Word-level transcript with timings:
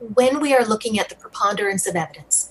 when 0.00 0.40
we 0.40 0.54
are 0.54 0.64
looking 0.64 0.98
at 0.98 1.08
the 1.08 1.16
preponderance 1.16 1.86
of 1.86 1.96
evidence, 1.96 2.50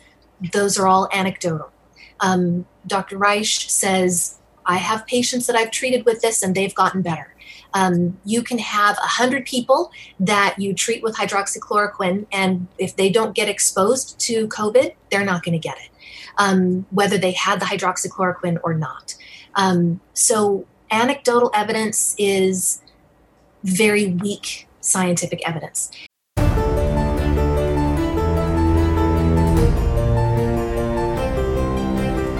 those 0.53 0.77
are 0.77 0.87
all 0.87 1.09
anecdotal. 1.13 1.71
Um, 2.19 2.65
Dr. 2.87 3.17
Risch 3.17 3.69
says, 3.69 4.37
I 4.65 4.77
have 4.77 5.05
patients 5.05 5.47
that 5.47 5.55
I've 5.55 5.71
treated 5.71 6.05
with 6.05 6.21
this 6.21 6.41
and 6.41 6.55
they've 6.55 6.73
gotten 6.73 7.01
better. 7.01 7.35
Um, 7.73 8.17
you 8.23 8.41
can 8.41 8.57
have 8.57 8.95
100 8.95 9.45
people 9.45 9.91
that 10.19 10.55
you 10.57 10.73
treat 10.73 11.03
with 11.03 11.17
hydroxychloroquine, 11.17 12.25
and 12.31 12.67
if 12.77 12.95
they 12.95 13.09
don't 13.09 13.35
get 13.35 13.49
exposed 13.49 14.17
to 14.21 14.47
COVID, 14.47 14.95
they're 15.11 15.25
not 15.25 15.43
going 15.43 15.59
to 15.59 15.59
get 15.59 15.77
it, 15.77 15.89
um, 16.37 16.85
whether 16.89 17.17
they 17.17 17.33
had 17.33 17.59
the 17.59 17.65
hydroxychloroquine 17.65 18.59
or 18.63 18.73
not. 18.73 19.15
Um, 19.55 19.99
so, 20.13 20.65
anecdotal 20.89 21.51
evidence 21.53 22.15
is 22.17 22.81
very 23.63 24.07
weak 24.07 24.69
scientific 24.79 25.45
evidence. 25.47 25.91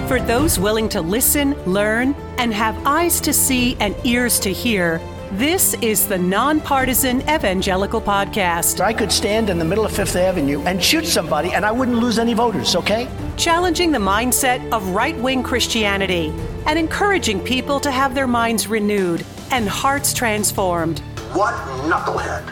For 0.06 0.20
those 0.20 0.56
willing 0.56 0.88
to 0.90 1.00
listen, 1.00 1.54
learn, 1.64 2.14
and 2.38 2.54
have 2.54 2.80
eyes 2.86 3.20
to 3.22 3.32
see 3.32 3.76
and 3.80 3.92
ears 4.04 4.38
to 4.38 4.52
hear, 4.52 5.00
this 5.32 5.74
is 5.82 6.06
the 6.06 6.16
Nonpartisan 6.16 7.22
Evangelical 7.22 8.00
Podcast. 8.00 8.80
I 8.80 8.92
could 8.92 9.10
stand 9.10 9.50
in 9.50 9.58
the 9.58 9.64
middle 9.64 9.84
of 9.84 9.90
Fifth 9.90 10.14
Avenue 10.14 10.60
and 10.60 10.80
shoot 10.80 11.06
somebody 11.06 11.54
and 11.54 11.66
I 11.66 11.72
wouldn't 11.72 11.98
lose 11.98 12.20
any 12.20 12.34
voters, 12.34 12.76
okay? 12.76 13.08
Challenging 13.36 13.90
the 13.90 13.98
mindset 13.98 14.70
of 14.70 14.90
right 14.90 15.18
wing 15.18 15.42
Christianity 15.42 16.32
and 16.66 16.78
encouraging 16.78 17.40
people 17.40 17.80
to 17.80 17.90
have 17.90 18.14
their 18.14 18.28
minds 18.28 18.68
renewed 18.68 19.26
and 19.50 19.68
hearts 19.68 20.14
transformed. 20.14 21.00
What 21.32 21.54
knucklehead, 21.90 22.46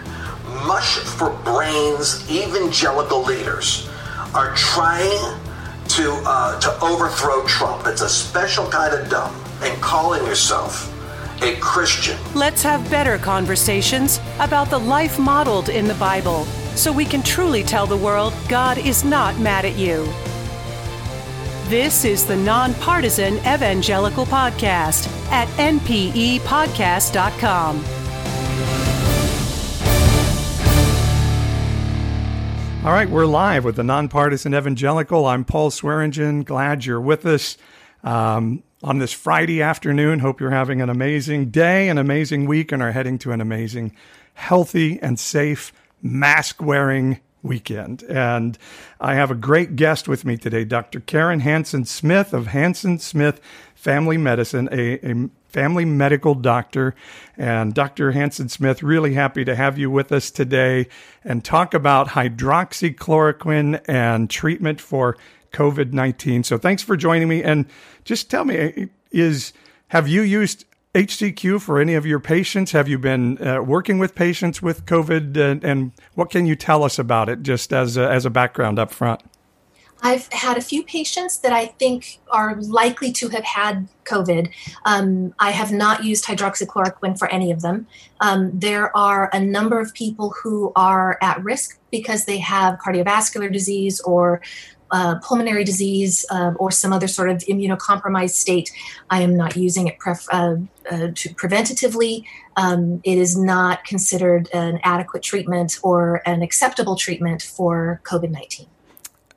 mush 0.66 0.96
for 0.96 1.30
brains 1.44 2.28
evangelical 2.28 3.22
leaders 3.22 3.88
are 4.34 4.52
trying 4.56 5.43
to 5.94 6.20
uh, 6.26 6.60
to 6.60 6.84
overthrow 6.84 7.46
Trump. 7.46 7.86
It's 7.86 8.02
a 8.02 8.08
special 8.08 8.68
kind 8.68 8.92
of 8.94 9.08
dumb. 9.08 9.34
And 9.62 9.80
calling 9.80 10.24
yourself 10.26 10.90
a 11.42 11.56
Christian. 11.56 12.18
Let's 12.34 12.62
have 12.62 12.88
better 12.90 13.18
conversations 13.18 14.20
about 14.40 14.70
the 14.70 14.78
life 14.78 15.18
modeled 15.18 15.68
in 15.68 15.86
the 15.86 15.94
Bible 15.94 16.44
so 16.74 16.90
we 16.92 17.04
can 17.04 17.22
truly 17.22 17.62
tell 17.62 17.86
the 17.86 17.96
world 17.96 18.34
God 18.48 18.78
is 18.78 19.04
not 19.04 19.38
mad 19.38 19.64
at 19.64 19.76
you. 19.76 20.04
This 21.68 22.04
is 22.04 22.26
the 22.26 22.36
Nonpartisan 22.36 23.34
Evangelical 23.38 24.26
Podcast 24.26 25.08
at 25.30 25.46
npepodcast.com. 25.58 28.03
All 32.84 32.92
right, 32.92 33.08
we're 33.08 33.24
live 33.24 33.64
with 33.64 33.76
the 33.76 33.82
Nonpartisan 33.82 34.54
Evangelical. 34.54 35.24
I'm 35.24 35.42
Paul 35.42 35.70
Swearingen. 35.70 36.42
Glad 36.42 36.84
you're 36.84 37.00
with 37.00 37.24
us 37.24 37.56
um, 38.02 38.62
on 38.82 38.98
this 38.98 39.10
Friday 39.10 39.62
afternoon. 39.62 40.18
Hope 40.18 40.38
you're 40.38 40.50
having 40.50 40.82
an 40.82 40.90
amazing 40.90 41.48
day, 41.48 41.88
an 41.88 41.96
amazing 41.96 42.44
week, 42.44 42.72
and 42.72 42.82
are 42.82 42.92
heading 42.92 43.16
to 43.20 43.32
an 43.32 43.40
amazing, 43.40 43.96
healthy, 44.34 45.00
and 45.00 45.18
safe 45.18 45.72
mask 46.02 46.60
wearing 46.60 47.20
weekend. 47.42 48.02
And 48.02 48.58
I 49.00 49.14
have 49.14 49.30
a 49.30 49.34
great 49.34 49.76
guest 49.76 50.06
with 50.06 50.26
me 50.26 50.36
today, 50.36 50.66
Dr. 50.66 51.00
Karen 51.00 51.40
Hansen 51.40 51.86
Smith 51.86 52.34
of 52.34 52.48
Hansen 52.48 52.98
Smith 52.98 53.40
Family 53.74 54.18
Medicine, 54.18 54.68
a, 54.70 55.10
a 55.10 55.30
family 55.54 55.84
medical 55.84 56.34
doctor. 56.34 56.94
And 57.38 57.72
Dr. 57.72 58.10
Hansen 58.10 58.48
Smith, 58.48 58.82
really 58.82 59.14
happy 59.14 59.44
to 59.44 59.54
have 59.54 59.78
you 59.78 59.88
with 59.88 60.10
us 60.10 60.32
today 60.32 60.88
and 61.22 61.44
talk 61.44 61.72
about 61.72 62.08
hydroxychloroquine 62.08 63.80
and 63.88 64.28
treatment 64.28 64.80
for 64.80 65.16
COVID 65.52 65.92
19. 65.92 66.42
So 66.42 66.58
thanks 66.58 66.82
for 66.82 66.96
joining 66.96 67.28
me. 67.28 67.42
And 67.42 67.66
just 68.02 68.28
tell 68.28 68.44
me, 68.44 68.88
is 69.12 69.52
have 69.88 70.08
you 70.08 70.22
used 70.22 70.64
HCQ 70.94 71.60
for 71.60 71.80
any 71.80 71.94
of 71.94 72.04
your 72.04 72.18
patients? 72.18 72.72
Have 72.72 72.88
you 72.88 72.98
been 72.98 73.40
uh, 73.44 73.62
working 73.62 73.98
with 73.98 74.16
patients 74.16 74.60
with 74.60 74.86
COVID? 74.86 75.36
And, 75.36 75.64
and, 75.64 75.92
what 76.14 76.30
can 76.30 76.46
you 76.46 76.54
tell 76.54 76.84
us 76.84 76.98
about 76.98 77.28
it 77.28 77.42
just 77.42 77.72
as 77.72 77.96
a, 77.96 78.08
as 78.08 78.24
a 78.24 78.30
background 78.30 78.78
up 78.78 78.92
front? 78.92 79.20
I've 80.04 80.30
had 80.32 80.58
a 80.58 80.60
few 80.60 80.84
patients 80.84 81.38
that 81.38 81.54
I 81.54 81.64
think 81.64 82.20
are 82.30 82.56
likely 82.60 83.10
to 83.12 83.30
have 83.30 83.42
had 83.42 83.88
COVID. 84.04 84.50
Um, 84.84 85.34
I 85.38 85.50
have 85.50 85.72
not 85.72 86.04
used 86.04 86.26
hydroxychloroquine 86.26 87.18
for 87.18 87.26
any 87.28 87.50
of 87.50 87.62
them. 87.62 87.86
Um, 88.20 88.50
there 88.52 88.94
are 88.94 89.30
a 89.32 89.40
number 89.40 89.80
of 89.80 89.94
people 89.94 90.34
who 90.42 90.72
are 90.76 91.16
at 91.22 91.42
risk 91.42 91.78
because 91.90 92.26
they 92.26 92.36
have 92.36 92.78
cardiovascular 92.78 93.50
disease 93.50 93.98
or 94.00 94.42
uh, 94.90 95.18
pulmonary 95.20 95.64
disease 95.64 96.26
uh, 96.30 96.52
or 96.58 96.70
some 96.70 96.92
other 96.92 97.08
sort 97.08 97.30
of 97.30 97.38
immunocompromised 97.38 98.34
state, 98.34 98.70
I 99.08 99.22
am 99.22 99.34
not 99.34 99.56
using 99.56 99.88
it 99.88 99.98
pref- 99.98 100.28
uh, 100.30 100.56
uh 100.90 101.08
to 101.14 101.34
preventatively. 101.34 102.24
Um, 102.56 103.00
it 103.02 103.16
is 103.16 103.36
not 103.36 103.84
considered 103.84 104.50
an 104.52 104.80
adequate 104.84 105.22
treatment 105.22 105.80
or 105.82 106.22
an 106.26 106.42
acceptable 106.42 106.94
treatment 106.94 107.42
for 107.42 108.02
COVID 108.04 108.30
19 108.30 108.66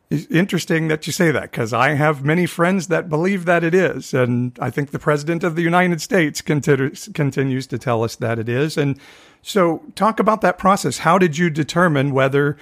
interesting 0.09 0.87
that 0.87 1.05
you 1.05 1.11
say 1.11 1.31
that 1.31 1.51
because 1.51 1.73
I 1.73 1.95
have 1.95 2.23
many 2.23 2.45
friends 2.45 2.87
that 2.87 3.09
believe 3.09 3.45
that 3.45 3.63
it 3.63 3.73
is. 3.73 4.13
And 4.13 4.57
I 4.59 4.69
think 4.69 4.91
the 4.91 4.99
president 4.99 5.43
of 5.43 5.55
the 5.55 5.61
United 5.61 6.01
States 6.01 6.41
continues, 6.41 7.09
continues 7.13 7.67
to 7.67 7.77
tell 7.77 8.03
us 8.03 8.15
that 8.17 8.39
it 8.39 8.47
is. 8.47 8.77
And 8.77 8.97
so, 9.41 9.83
talk 9.95 10.19
about 10.19 10.41
that 10.41 10.57
process. 10.57 10.99
How 10.99 11.17
did 11.17 11.37
you 11.37 11.49
determine 11.49 12.13
whether 12.13 12.57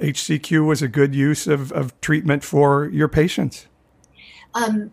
HCQ 0.00 0.66
was 0.66 0.82
a 0.82 0.88
good 0.88 1.14
use 1.14 1.46
of, 1.46 1.72
of 1.72 1.98
treatment 2.00 2.44
for 2.44 2.88
your 2.88 3.08
patients? 3.08 3.66
Um, 4.54 4.92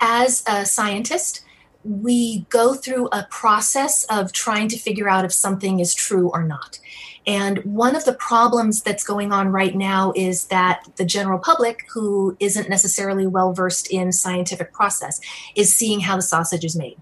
as 0.00 0.44
a 0.46 0.64
scientist, 0.64 1.44
we 1.84 2.40
go 2.50 2.74
through 2.74 3.08
a 3.08 3.26
process 3.30 4.04
of 4.04 4.32
trying 4.32 4.68
to 4.68 4.78
figure 4.78 5.08
out 5.08 5.24
if 5.24 5.32
something 5.32 5.80
is 5.80 5.94
true 5.94 6.30
or 6.30 6.42
not. 6.42 6.78
And 7.26 7.58
one 7.58 7.94
of 7.94 8.04
the 8.04 8.14
problems 8.14 8.82
that's 8.82 9.04
going 9.04 9.32
on 9.32 9.48
right 9.48 9.74
now 9.74 10.12
is 10.16 10.46
that 10.46 10.88
the 10.96 11.04
general 11.04 11.38
public, 11.38 11.86
who 11.92 12.36
isn't 12.40 12.68
necessarily 12.68 13.26
well 13.26 13.52
versed 13.52 13.90
in 13.90 14.12
scientific 14.12 14.72
process, 14.72 15.20
is 15.54 15.74
seeing 15.74 16.00
how 16.00 16.16
the 16.16 16.22
sausage 16.22 16.64
is 16.64 16.76
made. 16.76 16.96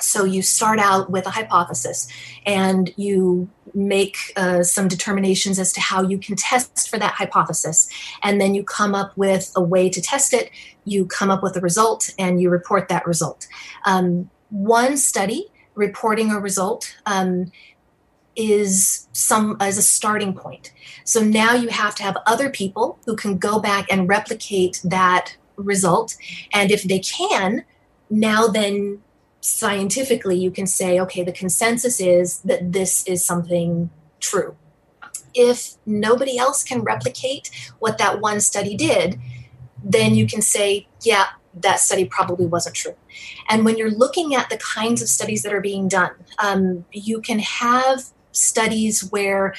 So 0.00 0.24
you 0.24 0.42
start 0.42 0.78
out 0.80 1.10
with 1.10 1.26
a 1.26 1.30
hypothesis 1.30 2.08
and 2.44 2.92
you 2.96 3.48
make 3.74 4.16
uh, 4.36 4.62
some 4.62 4.88
determinations 4.88 5.58
as 5.58 5.72
to 5.72 5.80
how 5.80 6.02
you 6.02 6.18
can 6.18 6.36
test 6.36 6.88
for 6.88 6.98
that 6.98 7.14
hypothesis. 7.14 7.88
And 8.22 8.40
then 8.40 8.54
you 8.54 8.64
come 8.64 8.94
up 8.94 9.16
with 9.16 9.52
a 9.56 9.62
way 9.62 9.88
to 9.88 10.00
test 10.00 10.32
it, 10.32 10.50
you 10.84 11.06
come 11.06 11.30
up 11.30 11.42
with 11.42 11.56
a 11.56 11.60
result, 11.60 12.10
and 12.18 12.40
you 12.40 12.50
report 12.50 12.88
that 12.88 13.06
result. 13.06 13.46
Um, 13.86 14.30
one 14.50 14.96
study 14.96 15.50
reporting 15.74 16.30
a 16.30 16.38
result 16.38 16.96
um, 17.06 17.50
is 18.36 19.08
some 19.12 19.56
as 19.60 19.78
a 19.78 19.82
starting 19.82 20.34
point. 20.34 20.72
So 21.04 21.20
now 21.22 21.54
you 21.54 21.68
have 21.68 21.94
to 21.96 22.02
have 22.02 22.16
other 22.26 22.50
people 22.50 22.98
who 23.06 23.16
can 23.16 23.38
go 23.38 23.58
back 23.58 23.86
and 23.90 24.08
replicate 24.08 24.80
that 24.84 25.36
result. 25.56 26.16
And 26.52 26.70
if 26.70 26.82
they 26.82 26.98
can, 26.98 27.64
now 28.10 28.48
then 28.48 29.02
scientifically 29.40 30.36
you 30.36 30.50
can 30.50 30.66
say, 30.66 30.98
okay, 31.00 31.22
the 31.22 31.32
consensus 31.32 32.00
is 32.00 32.40
that 32.40 32.72
this 32.72 33.06
is 33.06 33.24
something 33.24 33.90
true. 34.20 34.56
If 35.34 35.74
nobody 35.84 36.38
else 36.38 36.62
can 36.62 36.80
replicate 36.80 37.50
what 37.78 37.98
that 37.98 38.20
one 38.20 38.40
study 38.40 38.76
did, 38.76 39.20
then 39.82 40.14
you 40.14 40.26
can 40.26 40.40
say, 40.40 40.86
yeah, 41.02 41.26
that 41.54 41.78
study 41.78 42.04
probably 42.04 42.46
wasn't 42.46 42.74
true. 42.74 42.96
And 43.48 43.64
when 43.64 43.76
you're 43.76 43.90
looking 43.90 44.34
at 44.34 44.48
the 44.48 44.56
kinds 44.56 45.02
of 45.02 45.08
studies 45.08 45.42
that 45.42 45.52
are 45.52 45.60
being 45.60 45.88
done, 45.88 46.12
um, 46.38 46.84
you 46.90 47.20
can 47.20 47.38
have 47.38 48.04
studies 48.34 49.08
where 49.10 49.54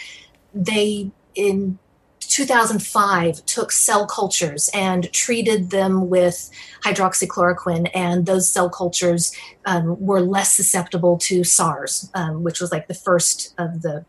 they, 0.53 1.11
in 1.33 1.79
2005 2.19 3.45
took 3.45 3.71
cell 3.71 4.05
cultures 4.05 4.69
and 4.73 5.11
treated 5.13 5.69
them 5.69 6.09
with 6.09 6.49
hydroxychloroquine, 6.83 7.89
and 7.93 8.25
those 8.25 8.49
cell 8.49 8.69
cultures 8.69 9.33
um, 9.65 9.99
were 9.99 10.21
less 10.21 10.51
susceptible 10.51 11.17
to 11.17 11.43
SARS, 11.43 12.09
um, 12.13 12.43
which 12.43 12.59
was 12.59 12.71
like 12.71 12.87
the 12.87 12.93
first 12.93 13.53
of 13.57 13.81
the. 13.81 14.05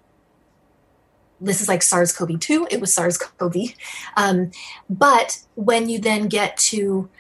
This 1.40 1.60
is 1.60 1.68
like 1.68 1.82
SARS 1.82 2.12
CoV 2.12 2.40
2, 2.40 2.68
it 2.70 2.80
was 2.80 2.94
SARS 2.94 3.18
CoV. 3.18 3.54
Um, 4.16 4.50
but 4.88 5.38
when 5.54 5.88
you 5.90 5.98
then 5.98 6.28
get 6.28 6.56
to 6.56 7.10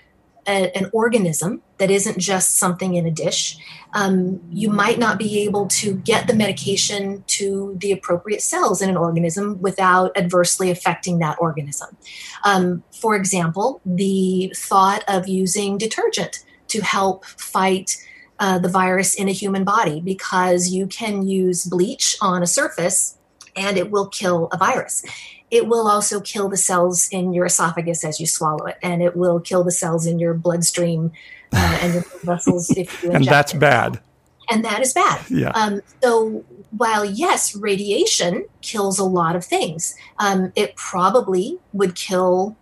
a, 0.48 0.74
an 0.76 0.88
organism 0.92 1.62
that 1.78 1.90
isn't 1.90 2.18
just 2.18 2.56
something 2.56 2.94
in 2.94 3.06
a 3.06 3.10
dish, 3.10 3.58
um, 3.92 4.40
you 4.50 4.68
might 4.70 4.98
not 4.98 5.18
be 5.18 5.40
able 5.40 5.66
to 5.68 5.96
get 5.96 6.26
the 6.26 6.34
medication 6.34 7.24
to 7.26 7.76
the 7.80 7.92
appropriate 7.92 8.42
cells 8.42 8.82
in 8.82 8.90
an 8.90 8.96
organism 8.96 9.60
without 9.60 10.16
adversely 10.16 10.70
affecting 10.70 11.18
that 11.18 11.36
organism. 11.40 11.96
Um, 12.44 12.82
for 12.92 13.14
example, 13.14 13.80
the 13.84 14.52
thought 14.56 15.04
of 15.08 15.28
using 15.28 15.78
detergent 15.78 16.44
to 16.68 16.80
help 16.82 17.24
fight 17.24 17.96
uh, 18.38 18.58
the 18.58 18.68
virus 18.68 19.14
in 19.14 19.28
a 19.28 19.32
human 19.32 19.64
body 19.64 20.00
because 20.00 20.68
you 20.68 20.86
can 20.86 21.26
use 21.26 21.64
bleach 21.64 22.16
on 22.20 22.42
a 22.42 22.46
surface 22.46 23.16
and 23.56 23.76
it 23.76 23.90
will 23.90 24.08
kill 24.08 24.48
a 24.52 24.56
virus. 24.56 25.04
it 25.50 25.68
will 25.68 25.86
also 25.88 26.20
kill 26.20 26.48
the 26.48 26.56
cells 26.56 27.08
in 27.10 27.32
your 27.32 27.46
esophagus 27.46 28.04
as 28.04 28.20
you 28.20 28.26
swallow 28.26 28.66
it, 28.66 28.76
and 28.82 29.02
it 29.02 29.16
will 29.16 29.40
kill 29.40 29.62
the 29.64 29.72
cells 29.72 30.06
in 30.06 30.18
your 30.18 30.34
bloodstream 30.34 31.12
uh, 31.52 31.78
and 31.80 31.94
your 31.94 32.04
vessels 32.24 32.70
if 32.76 33.02
you 33.02 33.12
and 33.12 33.24
that's 33.24 33.54
it. 33.54 33.58
bad. 33.58 34.00
And 34.48 34.64
that 34.64 34.80
is 34.80 34.92
bad. 34.92 35.28
Yeah. 35.28 35.50
Um, 35.50 35.80
so 36.02 36.44
while 36.70 37.04
yes, 37.04 37.56
radiation 37.56 38.46
kills 38.60 38.98
a 38.98 39.04
lot 39.04 39.34
of 39.34 39.44
things, 39.44 39.96
um, 40.18 40.52
it 40.54 40.76
probably 40.76 41.58
would 41.72 41.94
kill 41.94 42.56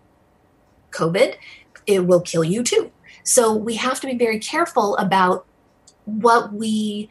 COVID. 0.93 1.37
It 1.87 2.07
will 2.07 2.21
kill 2.21 2.45
you 2.45 2.63
too. 2.63 2.91
So 3.23 3.55
we 3.55 3.75
have 3.77 4.01
to 4.01 4.07
be 4.07 4.17
very 4.17 4.39
careful 4.39 4.97
about 4.97 5.47
what 6.05 6.53
we 6.53 7.09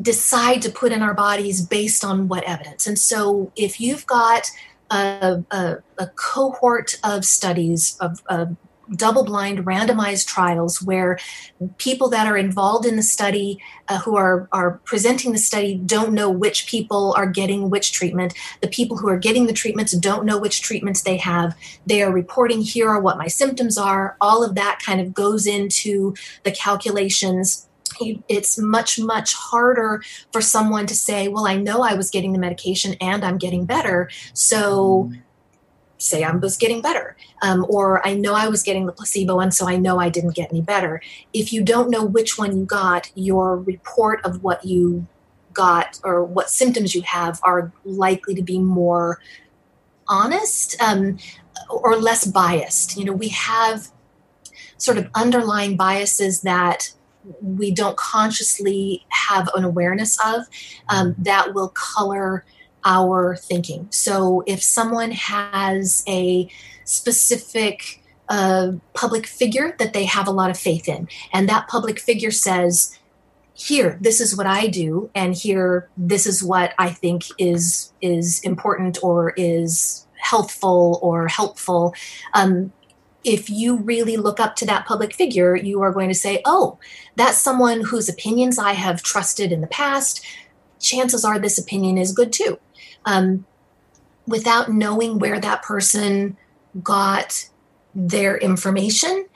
decide 0.00 0.62
to 0.62 0.70
put 0.70 0.92
in 0.92 1.02
our 1.02 1.14
bodies 1.14 1.64
based 1.64 2.04
on 2.04 2.28
what 2.28 2.44
evidence. 2.44 2.86
And 2.86 2.98
so 2.98 3.52
if 3.56 3.80
you've 3.80 4.06
got 4.06 4.50
a, 4.90 5.42
a, 5.50 5.76
a 5.98 6.06
cohort 6.14 6.98
of 7.04 7.24
studies 7.24 7.96
of, 8.00 8.22
of 8.28 8.56
double 8.96 9.24
blind 9.24 9.64
randomized 9.64 10.26
trials 10.26 10.82
where 10.82 11.18
people 11.78 12.08
that 12.10 12.26
are 12.26 12.36
involved 12.36 12.86
in 12.86 12.96
the 12.96 13.02
study 13.02 13.58
uh, 13.88 13.98
who 14.00 14.16
are, 14.16 14.48
are 14.52 14.80
presenting 14.84 15.32
the 15.32 15.38
study 15.38 15.74
don't 15.74 16.12
know 16.12 16.30
which 16.30 16.66
people 16.66 17.14
are 17.16 17.26
getting 17.26 17.70
which 17.70 17.92
treatment. 17.92 18.34
The 18.60 18.68
people 18.68 18.96
who 18.98 19.08
are 19.08 19.18
getting 19.18 19.46
the 19.46 19.52
treatments 19.52 19.92
don't 19.92 20.26
know 20.26 20.38
which 20.38 20.62
treatments 20.62 21.02
they 21.02 21.16
have. 21.18 21.56
They 21.86 22.02
are 22.02 22.12
reporting 22.12 22.60
here 22.60 22.88
are 22.88 23.00
what 23.00 23.18
my 23.18 23.28
symptoms 23.28 23.78
are. 23.78 24.16
All 24.20 24.44
of 24.44 24.54
that 24.54 24.80
kind 24.84 25.00
of 25.00 25.14
goes 25.14 25.46
into 25.46 26.14
the 26.42 26.52
calculations 26.52 27.66
it's 28.28 28.58
much 28.58 28.98
much 28.98 29.34
harder 29.34 30.02
for 30.32 30.40
someone 30.40 30.86
to 30.86 30.94
say 30.94 31.28
well 31.28 31.46
i 31.46 31.56
know 31.56 31.82
i 31.82 31.94
was 31.94 32.10
getting 32.10 32.32
the 32.32 32.38
medication 32.38 32.94
and 33.00 33.24
i'm 33.24 33.38
getting 33.38 33.64
better 33.64 34.08
so 34.32 35.10
say 35.98 36.22
i 36.22 36.30
was 36.30 36.56
getting 36.56 36.82
better 36.82 37.16
um, 37.42 37.64
or 37.68 38.06
i 38.06 38.14
know 38.14 38.34
i 38.34 38.48
was 38.48 38.62
getting 38.62 38.86
the 38.86 38.92
placebo 38.92 39.40
and 39.40 39.54
so 39.54 39.68
i 39.68 39.76
know 39.76 39.98
i 39.98 40.08
didn't 40.08 40.34
get 40.34 40.50
any 40.50 40.60
better. 40.60 41.00
If 41.32 41.52
you 41.52 41.62
don't 41.62 41.90
know 41.90 42.04
which 42.04 42.38
one 42.38 42.56
you 42.56 42.64
got 42.64 43.10
your 43.14 43.56
report 43.56 44.24
of 44.24 44.42
what 44.42 44.64
you 44.64 45.06
got 45.52 46.00
or 46.04 46.24
what 46.24 46.50
symptoms 46.50 46.94
you 46.94 47.02
have 47.02 47.40
are 47.42 47.72
likely 47.84 48.34
to 48.34 48.42
be 48.42 48.58
more 48.58 49.20
honest 50.08 50.80
um, 50.82 51.18
or 51.70 51.96
less 51.96 52.26
biased. 52.26 52.96
You 52.96 53.04
know 53.04 53.12
we 53.12 53.28
have 53.28 53.88
sort 54.76 54.98
of 54.98 55.08
underlying 55.14 55.76
biases 55.76 56.42
that 56.42 56.92
we 57.40 57.70
don't 57.70 57.96
consciously 57.96 59.04
have 59.08 59.48
an 59.54 59.64
awareness 59.64 60.18
of 60.24 60.44
um, 60.88 61.14
that 61.18 61.54
will 61.54 61.68
color 61.68 62.44
our 62.84 63.36
thinking. 63.36 63.88
So 63.90 64.42
if 64.46 64.62
someone 64.62 65.12
has 65.12 66.04
a 66.06 66.48
specific 66.84 68.02
uh, 68.28 68.72
public 68.92 69.26
figure 69.26 69.74
that 69.78 69.92
they 69.92 70.04
have 70.04 70.26
a 70.26 70.30
lot 70.30 70.50
of 70.50 70.58
faith 70.58 70.88
in, 70.88 71.08
and 71.32 71.48
that 71.48 71.68
public 71.68 71.98
figure 71.98 72.30
says, 72.30 72.98
here 73.54 73.96
this 74.00 74.20
is 74.20 74.36
what 74.36 74.46
i 74.46 74.66
do 74.66 75.08
and 75.14 75.34
here 75.34 75.88
this 75.96 76.26
is 76.26 76.42
what 76.42 76.74
i 76.76 76.90
think 76.90 77.22
is 77.38 77.92
is 78.00 78.40
important 78.40 78.98
or 79.02 79.30
is 79.36 80.06
healthful 80.16 80.98
or 81.02 81.28
helpful 81.28 81.94
um, 82.34 82.72
if 83.24 83.48
you 83.48 83.76
really 83.76 84.16
look 84.16 84.38
up 84.38 84.54
to 84.56 84.66
that 84.66 84.86
public 84.86 85.14
figure, 85.14 85.56
you 85.56 85.80
are 85.80 85.92
going 85.92 86.08
to 86.08 86.14
say, 86.14 86.42
oh, 86.44 86.78
that's 87.16 87.38
someone 87.38 87.80
whose 87.80 88.08
opinions 88.08 88.58
I 88.58 88.72
have 88.72 89.02
trusted 89.02 89.50
in 89.50 89.62
the 89.62 89.66
past. 89.66 90.24
Chances 90.78 91.24
are 91.24 91.38
this 91.38 91.58
opinion 91.58 91.96
is 91.96 92.12
good 92.12 92.32
too. 92.32 92.58
Um, 93.06 93.46
without 94.26 94.70
knowing 94.70 95.18
where 95.18 95.40
that 95.40 95.62
person 95.62 96.36
got 96.82 97.48
their 97.94 98.36
information, 98.36 99.26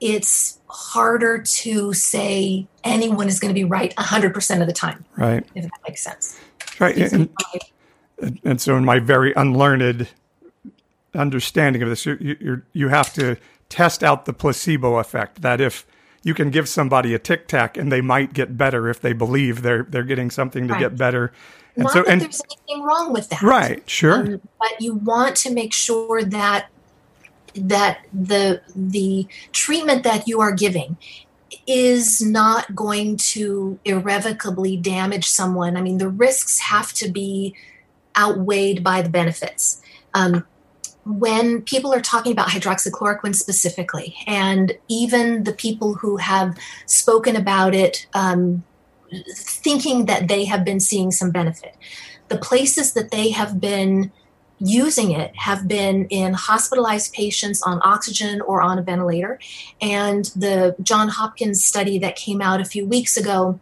it's 0.00 0.58
harder 0.68 1.38
to 1.38 1.92
say 1.94 2.66
anyone 2.84 3.28
is 3.28 3.40
going 3.40 3.52
to 3.52 3.58
be 3.58 3.64
right 3.64 3.94
100% 3.96 4.60
of 4.60 4.66
the 4.66 4.72
time. 4.72 5.04
Right. 5.16 5.44
If 5.54 5.64
that 5.64 5.80
makes 5.86 6.02
sense. 6.02 6.38
Right. 6.78 6.96
And, 6.96 7.30
and 8.44 8.60
so, 8.60 8.76
in 8.76 8.84
my 8.84 8.98
very 8.98 9.32
unlearned 9.34 10.08
understanding 11.14 11.82
of 11.82 11.88
this. 11.88 12.06
You, 12.06 12.16
you, 12.20 12.62
you 12.72 12.88
have 12.88 13.12
to 13.14 13.36
test 13.68 14.02
out 14.02 14.24
the 14.24 14.32
placebo 14.32 14.96
effect. 14.96 15.42
That 15.42 15.60
if 15.60 15.86
you 16.22 16.34
can 16.34 16.50
give 16.50 16.68
somebody 16.68 17.14
a 17.14 17.18
tic 17.18 17.48
tac 17.48 17.76
and 17.76 17.90
they 17.90 18.00
might 18.00 18.32
get 18.32 18.56
better 18.56 18.88
if 18.88 19.00
they 19.00 19.12
believe 19.12 19.62
they're 19.62 19.84
they're 19.84 20.02
getting 20.02 20.30
something 20.30 20.66
to 20.68 20.74
right. 20.74 20.80
get 20.80 20.96
better. 20.96 21.32
And 21.74 21.84
Not 21.84 21.92
so, 21.92 22.02
that 22.02 22.10
and, 22.10 22.20
there's 22.20 22.42
anything 22.50 22.84
wrong 22.84 23.12
with 23.12 23.28
that, 23.30 23.42
right? 23.42 23.88
Sure, 23.88 24.14
um, 24.14 24.40
but 24.58 24.80
you 24.80 24.94
want 24.94 25.36
to 25.36 25.52
make 25.52 25.72
sure 25.72 26.22
that 26.24 26.68
that 27.54 28.00
the 28.12 28.60
the 28.74 29.26
treatment 29.52 30.02
that 30.04 30.26
you 30.26 30.40
are 30.40 30.52
giving 30.52 30.96
is 31.66 32.20
not 32.20 32.74
going 32.74 33.16
to 33.16 33.78
irrevocably 33.84 34.76
damage 34.76 35.26
someone. 35.26 35.76
I 35.76 35.82
mean, 35.82 35.98
the 35.98 36.08
risks 36.08 36.58
have 36.60 36.92
to 36.94 37.10
be 37.10 37.54
outweighed 38.18 38.82
by 38.82 39.02
the 39.02 39.08
benefits. 39.08 39.80
Um, 40.14 40.46
when 41.08 41.62
people 41.62 41.92
are 41.92 42.02
talking 42.02 42.32
about 42.32 42.48
hydroxychloroquine 42.48 43.34
specifically, 43.34 44.14
and 44.26 44.76
even 44.88 45.44
the 45.44 45.52
people 45.52 45.94
who 45.94 46.18
have 46.18 46.56
spoken 46.84 47.34
about 47.34 47.74
it, 47.74 48.06
um, 48.12 48.62
thinking 49.34 50.04
that 50.04 50.28
they 50.28 50.44
have 50.44 50.64
been 50.64 50.80
seeing 50.80 51.10
some 51.10 51.30
benefit, 51.30 51.74
the 52.28 52.36
places 52.36 52.92
that 52.92 53.10
they 53.10 53.30
have 53.30 53.58
been 53.58 54.12
using 54.60 55.12
it 55.12 55.34
have 55.36 55.66
been 55.66 56.04
in 56.06 56.34
hospitalized 56.34 57.14
patients 57.14 57.62
on 57.62 57.80
oxygen 57.84 58.40
or 58.42 58.60
on 58.60 58.78
a 58.78 58.82
ventilator. 58.82 59.38
And 59.80 60.26
the 60.36 60.76
John 60.82 61.08
Hopkins 61.08 61.64
study 61.64 61.98
that 62.00 62.16
came 62.16 62.42
out 62.42 62.60
a 62.60 62.64
few 62.64 62.84
weeks 62.84 63.16
ago 63.16 63.60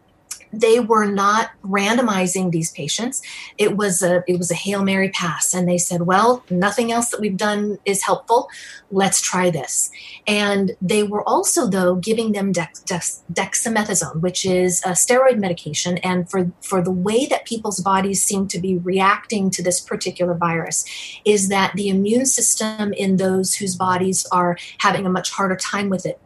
they 0.60 0.80
were 0.80 1.06
not 1.06 1.50
randomizing 1.62 2.50
these 2.50 2.70
patients. 2.72 3.22
It 3.58 3.76
was 3.76 4.02
a 4.02 4.24
it 4.26 4.38
was 4.38 4.50
a 4.50 4.54
hail 4.54 4.82
mary 4.82 5.10
pass 5.10 5.54
and 5.54 5.68
they 5.68 5.78
said 5.78 6.02
well 6.02 6.44
nothing 6.50 6.92
else 6.92 7.10
that 7.10 7.20
we've 7.20 7.36
done 7.36 7.78
is 7.84 8.02
helpful. 8.02 8.48
Let's 8.90 9.20
try 9.20 9.50
this. 9.50 9.90
And 10.26 10.76
they 10.80 11.02
were 11.02 11.26
also 11.28 11.66
though 11.66 11.96
giving 11.96 12.32
them 12.32 12.52
dex, 12.52 12.80
dex, 12.82 13.22
dexamethasone 13.32 14.20
which 14.20 14.44
is 14.44 14.82
a 14.84 14.90
steroid 14.90 15.38
medication 15.38 15.98
and 15.98 16.30
for 16.30 16.50
for 16.60 16.82
the 16.82 16.90
way 16.90 17.26
that 17.26 17.44
people's 17.44 17.80
bodies 17.80 18.22
seem 18.22 18.48
to 18.48 18.58
be 18.58 18.78
reacting 18.78 19.50
to 19.50 19.62
this 19.62 19.80
particular 19.80 20.34
virus 20.34 20.84
is 21.24 21.48
that 21.48 21.72
the 21.74 21.88
immune 21.88 22.26
system 22.26 22.92
in 22.92 23.16
those 23.16 23.54
whose 23.54 23.76
bodies 23.76 24.26
are 24.32 24.56
having 24.78 25.06
a 25.06 25.10
much 25.10 25.30
harder 25.30 25.56
time 25.56 25.88
with 25.88 26.06
it 26.06 26.20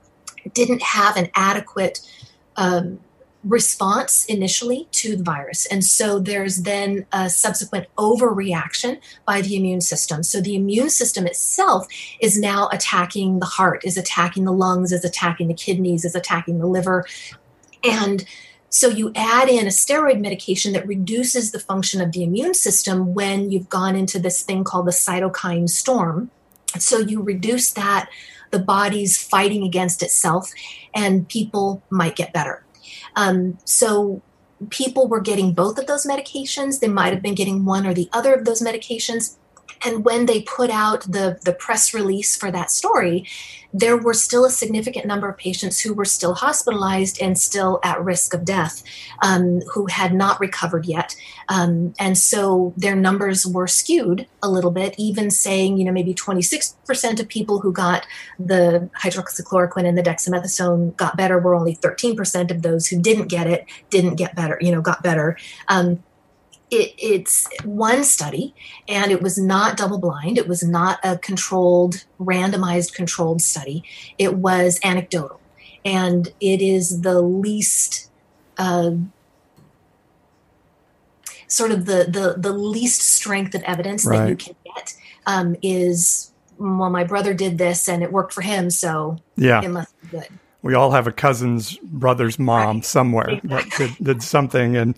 didn't 0.54 0.82
have 0.82 1.16
an 1.16 1.30
adequate 1.34 2.00
um, 2.56 3.00
response 3.42 4.26
initially 4.26 4.86
to 4.92 5.16
the 5.16 5.22
virus. 5.22 5.64
And 5.66 5.82
so 5.84 6.18
there's 6.18 6.62
then 6.62 7.06
a 7.10 7.30
subsequent 7.30 7.86
overreaction 7.96 9.00
by 9.24 9.40
the 9.40 9.56
immune 9.56 9.80
system. 9.80 10.22
So 10.22 10.40
the 10.40 10.54
immune 10.54 10.90
system 10.90 11.26
itself 11.26 11.86
is 12.20 12.38
now 12.38 12.68
attacking 12.70 13.38
the 13.38 13.46
heart, 13.46 13.82
is 13.84 13.96
attacking 13.96 14.44
the 14.44 14.52
lungs, 14.52 14.92
is 14.92 15.04
attacking 15.04 15.48
the 15.48 15.54
kidneys, 15.54 16.04
is 16.04 16.14
attacking 16.14 16.58
the 16.58 16.66
liver. 16.66 17.06
And 17.82 18.24
so 18.68 18.88
you 18.88 19.10
add 19.16 19.48
in 19.48 19.66
a 19.66 19.70
steroid 19.70 20.20
medication 20.20 20.72
that 20.74 20.86
reduces 20.86 21.50
the 21.50 21.58
function 21.58 22.00
of 22.00 22.12
the 22.12 22.22
immune 22.22 22.54
system 22.54 23.14
when 23.14 23.50
you've 23.50 23.70
gone 23.70 23.96
into 23.96 24.18
this 24.18 24.42
thing 24.42 24.64
called 24.64 24.86
the 24.86 24.92
cytokine 24.92 25.68
storm. 25.68 26.30
So 26.78 26.98
you 26.98 27.20
reduce 27.20 27.72
that, 27.72 28.10
the 28.50 28.60
body's 28.60 29.20
fighting 29.20 29.64
against 29.64 30.02
itself, 30.02 30.52
and 30.94 31.28
people 31.28 31.82
might 31.90 32.14
get 32.14 32.32
better. 32.32 32.64
Um, 33.16 33.58
so 33.64 34.22
people 34.68 35.08
were 35.08 35.20
getting 35.20 35.54
both 35.54 35.78
of 35.78 35.86
those 35.86 36.06
medications. 36.06 36.80
They 36.80 36.88
might 36.88 37.12
have 37.12 37.22
been 37.22 37.34
getting 37.34 37.64
one 37.64 37.86
or 37.86 37.94
the 37.94 38.08
other 38.12 38.34
of 38.34 38.44
those 38.44 38.60
medications. 38.60 39.36
And 39.84 40.04
when 40.04 40.26
they 40.26 40.42
put 40.42 40.70
out 40.70 41.02
the, 41.02 41.38
the 41.44 41.52
press 41.52 41.94
release 41.94 42.36
for 42.36 42.50
that 42.50 42.70
story, 42.70 43.26
there 43.72 43.96
were 43.96 44.14
still 44.14 44.44
a 44.44 44.50
significant 44.50 45.06
number 45.06 45.28
of 45.28 45.36
patients 45.36 45.80
who 45.80 45.94
were 45.94 46.04
still 46.04 46.34
hospitalized 46.34 47.20
and 47.20 47.38
still 47.38 47.78
at 47.84 48.02
risk 48.02 48.34
of 48.34 48.44
death 48.44 48.82
um, 49.22 49.60
who 49.72 49.86
had 49.86 50.12
not 50.12 50.40
recovered 50.40 50.86
yet. 50.86 51.14
Um, 51.48 51.94
and 51.98 52.18
so 52.18 52.74
their 52.76 52.96
numbers 52.96 53.46
were 53.46 53.66
skewed 53.66 54.26
a 54.42 54.50
little 54.50 54.70
bit, 54.70 54.94
even 54.98 55.30
saying, 55.30 55.78
you 55.78 55.84
know, 55.84 55.92
maybe 55.92 56.14
26% 56.14 57.20
of 57.20 57.28
people 57.28 57.60
who 57.60 57.72
got 57.72 58.06
the 58.38 58.90
hydroxychloroquine 59.00 59.86
and 59.86 59.96
the 59.96 60.02
dexamethasone 60.02 60.96
got 60.96 61.16
better, 61.16 61.38
were 61.38 61.54
only 61.54 61.76
13% 61.76 62.50
of 62.50 62.62
those 62.62 62.88
who 62.88 63.00
didn't 63.00 63.28
get 63.28 63.46
it, 63.46 63.66
didn't 63.88 64.16
get 64.16 64.34
better, 64.34 64.58
you 64.60 64.72
know, 64.72 64.80
got 64.80 65.02
better. 65.02 65.36
Um, 65.68 66.02
it, 66.70 66.94
it's 66.98 67.48
one 67.64 68.04
study 68.04 68.54
and 68.88 69.10
it 69.10 69.22
was 69.22 69.38
not 69.38 69.76
double 69.76 69.98
blind 69.98 70.38
it 70.38 70.48
was 70.48 70.62
not 70.62 70.98
a 71.02 71.18
controlled 71.18 72.04
randomized 72.18 72.94
controlled 72.94 73.42
study 73.42 73.82
it 74.18 74.34
was 74.34 74.78
anecdotal 74.84 75.40
and 75.84 76.32
it 76.40 76.62
is 76.62 77.02
the 77.02 77.20
least 77.20 78.10
uh, 78.58 78.92
sort 81.46 81.72
of 81.72 81.86
the 81.86 82.06
the 82.08 82.34
the 82.38 82.52
least 82.52 83.00
strength 83.00 83.54
of 83.54 83.62
evidence 83.64 84.04
right. 84.04 84.18
that 84.18 84.28
you 84.28 84.36
can 84.36 84.54
get 84.64 84.94
um, 85.26 85.56
is 85.62 86.32
well, 86.58 86.90
my 86.90 87.04
brother 87.04 87.32
did 87.32 87.58
this 87.58 87.88
and 87.88 88.02
it 88.02 88.12
worked 88.12 88.32
for 88.32 88.42
him, 88.42 88.70
so 88.70 89.18
yeah, 89.36 89.62
it 89.62 89.68
must 89.68 89.98
be 90.02 90.08
good. 90.08 90.28
We 90.62 90.74
all 90.74 90.90
have 90.90 91.06
a 91.06 91.12
cousin's 91.12 91.78
brother's 91.78 92.38
mom 92.38 92.76
right. 92.76 92.84
somewhere 92.84 93.30
exactly. 93.30 93.86
that 93.86 93.96
did, 93.96 94.04
did 94.04 94.22
something, 94.22 94.76
and 94.76 94.94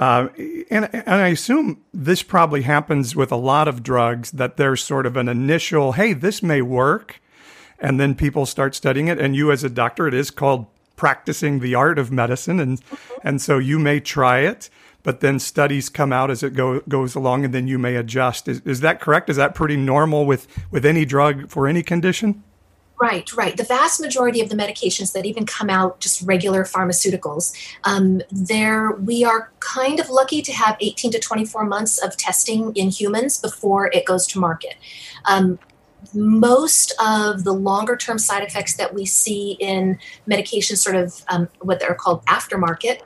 uh, 0.00 0.30
and 0.70 0.88
and 0.94 1.04
I 1.06 1.28
assume 1.28 1.82
this 1.92 2.22
probably 2.22 2.62
happens 2.62 3.14
with 3.14 3.30
a 3.30 3.36
lot 3.36 3.68
of 3.68 3.82
drugs 3.82 4.30
that 4.30 4.56
there's 4.56 4.82
sort 4.82 5.04
of 5.04 5.14
an 5.14 5.28
initial, 5.28 5.92
hey, 5.92 6.14
this 6.14 6.42
may 6.42 6.62
work, 6.62 7.20
and 7.78 8.00
then 8.00 8.14
people 8.14 8.46
start 8.46 8.74
studying 8.74 9.08
it. 9.08 9.20
And 9.20 9.36
you, 9.36 9.52
as 9.52 9.62
a 9.62 9.68
doctor, 9.68 10.08
it 10.08 10.14
is 10.14 10.30
called 10.30 10.68
practicing 10.96 11.60
the 11.60 11.74
art 11.74 11.98
of 11.98 12.10
medicine, 12.10 12.60
and 12.60 12.80
mm-hmm. 12.80 13.28
and 13.28 13.42
so 13.42 13.58
you 13.58 13.78
may 13.78 14.00
try 14.00 14.38
it, 14.38 14.70
but 15.02 15.20
then 15.20 15.38
studies 15.38 15.90
come 15.90 16.14
out 16.14 16.30
as 16.30 16.42
it 16.42 16.54
go, 16.54 16.80
goes 16.88 17.14
along, 17.14 17.44
and 17.44 17.52
then 17.52 17.68
you 17.68 17.78
may 17.78 17.96
adjust. 17.96 18.48
Is 18.48 18.60
is 18.60 18.80
that 18.80 19.02
correct? 19.02 19.28
Is 19.28 19.36
that 19.36 19.54
pretty 19.54 19.76
normal 19.76 20.24
with 20.24 20.48
with 20.70 20.86
any 20.86 21.04
drug 21.04 21.50
for 21.50 21.66
any 21.66 21.82
condition? 21.82 22.42
Right, 23.00 23.32
right. 23.34 23.56
The 23.56 23.64
vast 23.64 23.98
majority 23.98 24.42
of 24.42 24.50
the 24.50 24.54
medications 24.54 25.14
that 25.14 25.24
even 25.24 25.46
come 25.46 25.70
out, 25.70 26.00
just 26.00 26.20
regular 26.20 26.64
pharmaceuticals, 26.64 27.56
um, 27.84 28.20
there 28.30 28.90
we 28.92 29.24
are 29.24 29.50
kind 29.60 29.98
of 29.98 30.10
lucky 30.10 30.42
to 30.42 30.52
have 30.52 30.76
18 30.80 31.12
to 31.12 31.18
24 31.18 31.64
months 31.64 31.96
of 31.96 32.14
testing 32.18 32.76
in 32.76 32.90
humans 32.90 33.40
before 33.40 33.90
it 33.94 34.04
goes 34.04 34.26
to 34.28 34.38
market. 34.38 34.74
Um, 35.24 35.58
most 36.12 36.92
of 37.02 37.44
the 37.44 37.54
longer 37.54 37.96
term 37.96 38.18
side 38.18 38.42
effects 38.42 38.76
that 38.76 38.92
we 38.92 39.06
see 39.06 39.52
in 39.60 39.98
medications, 40.28 40.76
sort 40.76 40.96
of 40.96 41.24
um, 41.28 41.48
what 41.60 41.80
they're 41.80 41.94
called 41.94 42.22
aftermarket, 42.26 43.00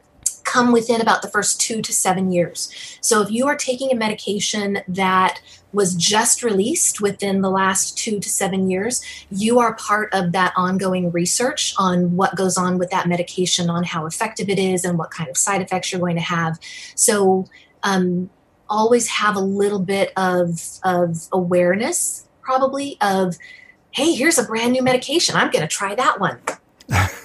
come 0.54 0.70
within 0.70 1.00
about 1.00 1.20
the 1.20 1.28
first 1.28 1.61
two 1.61 1.82
to 1.82 1.92
seven 1.92 2.30
years. 2.30 2.70
So 3.00 3.20
if 3.20 3.30
you 3.30 3.49
are 3.49 3.56
taking 3.56 3.90
a 3.90 3.96
medication 3.96 4.78
that 4.87 5.40
was 5.73 5.96
just 5.96 6.44
released 6.44 7.00
within 7.00 7.40
the 7.40 7.50
last 7.50 7.99
two 7.99 8.20
to 8.20 8.28
seven 8.28 8.70
years, 8.70 9.02
you 9.32 9.58
are 9.58 9.75
part 9.75 10.14
of 10.14 10.30
that 10.30 10.52
ongoing 10.56 11.11
research 11.11 11.75
on 11.76 12.14
what 12.14 12.37
goes 12.37 12.56
on 12.56 12.78
with 12.78 12.90
that 12.90 13.08
medication, 13.08 13.68
on 13.68 13.82
how 13.82 14.06
effective 14.06 14.49
it 14.49 14.61
is, 14.61 14.84
and 14.84 14.96
what 14.96 15.11
kind 15.11 15.28
of 15.28 15.37
side 15.37 15.61
effects 15.61 15.90
you're 15.90 16.00
going 16.00 16.14
to 16.14 16.23
have. 16.23 16.61
So 16.94 17.49
um, 17.82 18.30
always 18.70 19.08
have 19.08 19.34
a 19.34 19.40
little 19.40 19.80
bit 19.80 20.12
of, 20.16 20.61
of 20.84 21.26
awareness, 21.32 22.28
probably, 22.42 22.96
of, 23.00 23.37
hey, 23.90 24.14
here's 24.14 24.38
a 24.38 24.44
brand 24.44 24.73
new 24.73 24.84
medication. 24.84 25.34
I'm 25.34 25.50
going 25.50 25.66
to 25.66 25.75
try 25.75 25.96
that 25.96 26.20
one. 26.20 26.38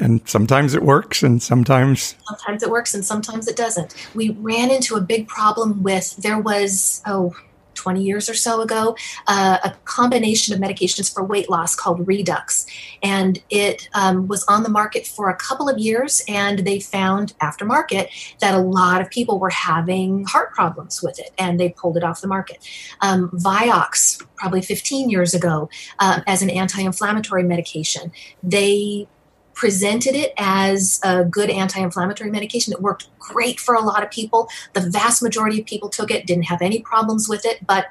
and 0.00 0.26
sometimes 0.28 0.74
it 0.74 0.82
works 0.82 1.22
and 1.22 1.42
sometimes 1.42 2.16
sometimes 2.26 2.62
it 2.62 2.70
works 2.70 2.94
and 2.94 3.04
sometimes 3.04 3.46
it 3.46 3.56
doesn't. 3.56 3.94
We 4.14 4.30
ran 4.30 4.70
into 4.70 4.96
a 4.96 5.00
big 5.00 5.28
problem 5.28 5.82
with 5.82 6.16
there 6.16 6.40
was 6.40 7.02
oh 7.06 7.34
20 7.74 8.02
years 8.02 8.28
or 8.28 8.34
so 8.34 8.60
ago 8.60 8.94
uh, 9.26 9.58
a 9.64 9.70
combination 9.84 10.54
of 10.54 10.60
medications 10.60 11.12
for 11.12 11.24
weight 11.24 11.48
loss 11.48 11.74
called 11.74 12.06
redux. 12.06 12.66
And 13.02 13.42
it 13.48 13.88
um, 13.94 14.28
was 14.28 14.44
on 14.44 14.62
the 14.62 14.68
market 14.68 15.06
for 15.06 15.30
a 15.30 15.36
couple 15.36 15.68
of 15.68 15.78
years 15.78 16.22
and 16.28 16.60
they 16.60 16.78
found 16.78 17.32
after 17.40 17.64
market 17.64 18.10
that 18.40 18.54
a 18.54 18.58
lot 18.58 19.00
of 19.00 19.08
people 19.08 19.38
were 19.38 19.50
having 19.50 20.24
heart 20.24 20.52
problems 20.52 21.02
with 21.02 21.18
it 21.18 21.30
and 21.38 21.58
they 21.58 21.70
pulled 21.70 21.96
it 21.96 22.04
off 22.04 22.20
the 22.20 22.28
market. 22.28 22.58
Um, 23.00 23.30
vioxx 23.30 24.22
probably 24.36 24.60
15 24.60 25.08
years 25.08 25.32
ago 25.32 25.70
uh, 25.98 26.20
as 26.26 26.42
an 26.42 26.50
anti-inflammatory 26.50 27.42
medication 27.42 28.12
they 28.42 29.06
presented 29.54 30.14
it 30.14 30.32
as 30.36 31.00
a 31.04 31.24
good 31.24 31.50
anti-inflammatory 31.50 32.30
medication. 32.30 32.72
It 32.72 32.80
worked 32.80 33.08
great 33.18 33.60
for 33.60 33.74
a 33.74 33.80
lot 33.80 34.02
of 34.02 34.10
people. 34.10 34.48
The 34.72 34.88
vast 34.90 35.22
majority 35.22 35.60
of 35.60 35.66
people 35.66 35.88
took 35.88 36.10
it, 36.10 36.26
didn't 36.26 36.44
have 36.44 36.62
any 36.62 36.80
problems 36.80 37.28
with 37.28 37.44
it, 37.44 37.66
but 37.66 37.86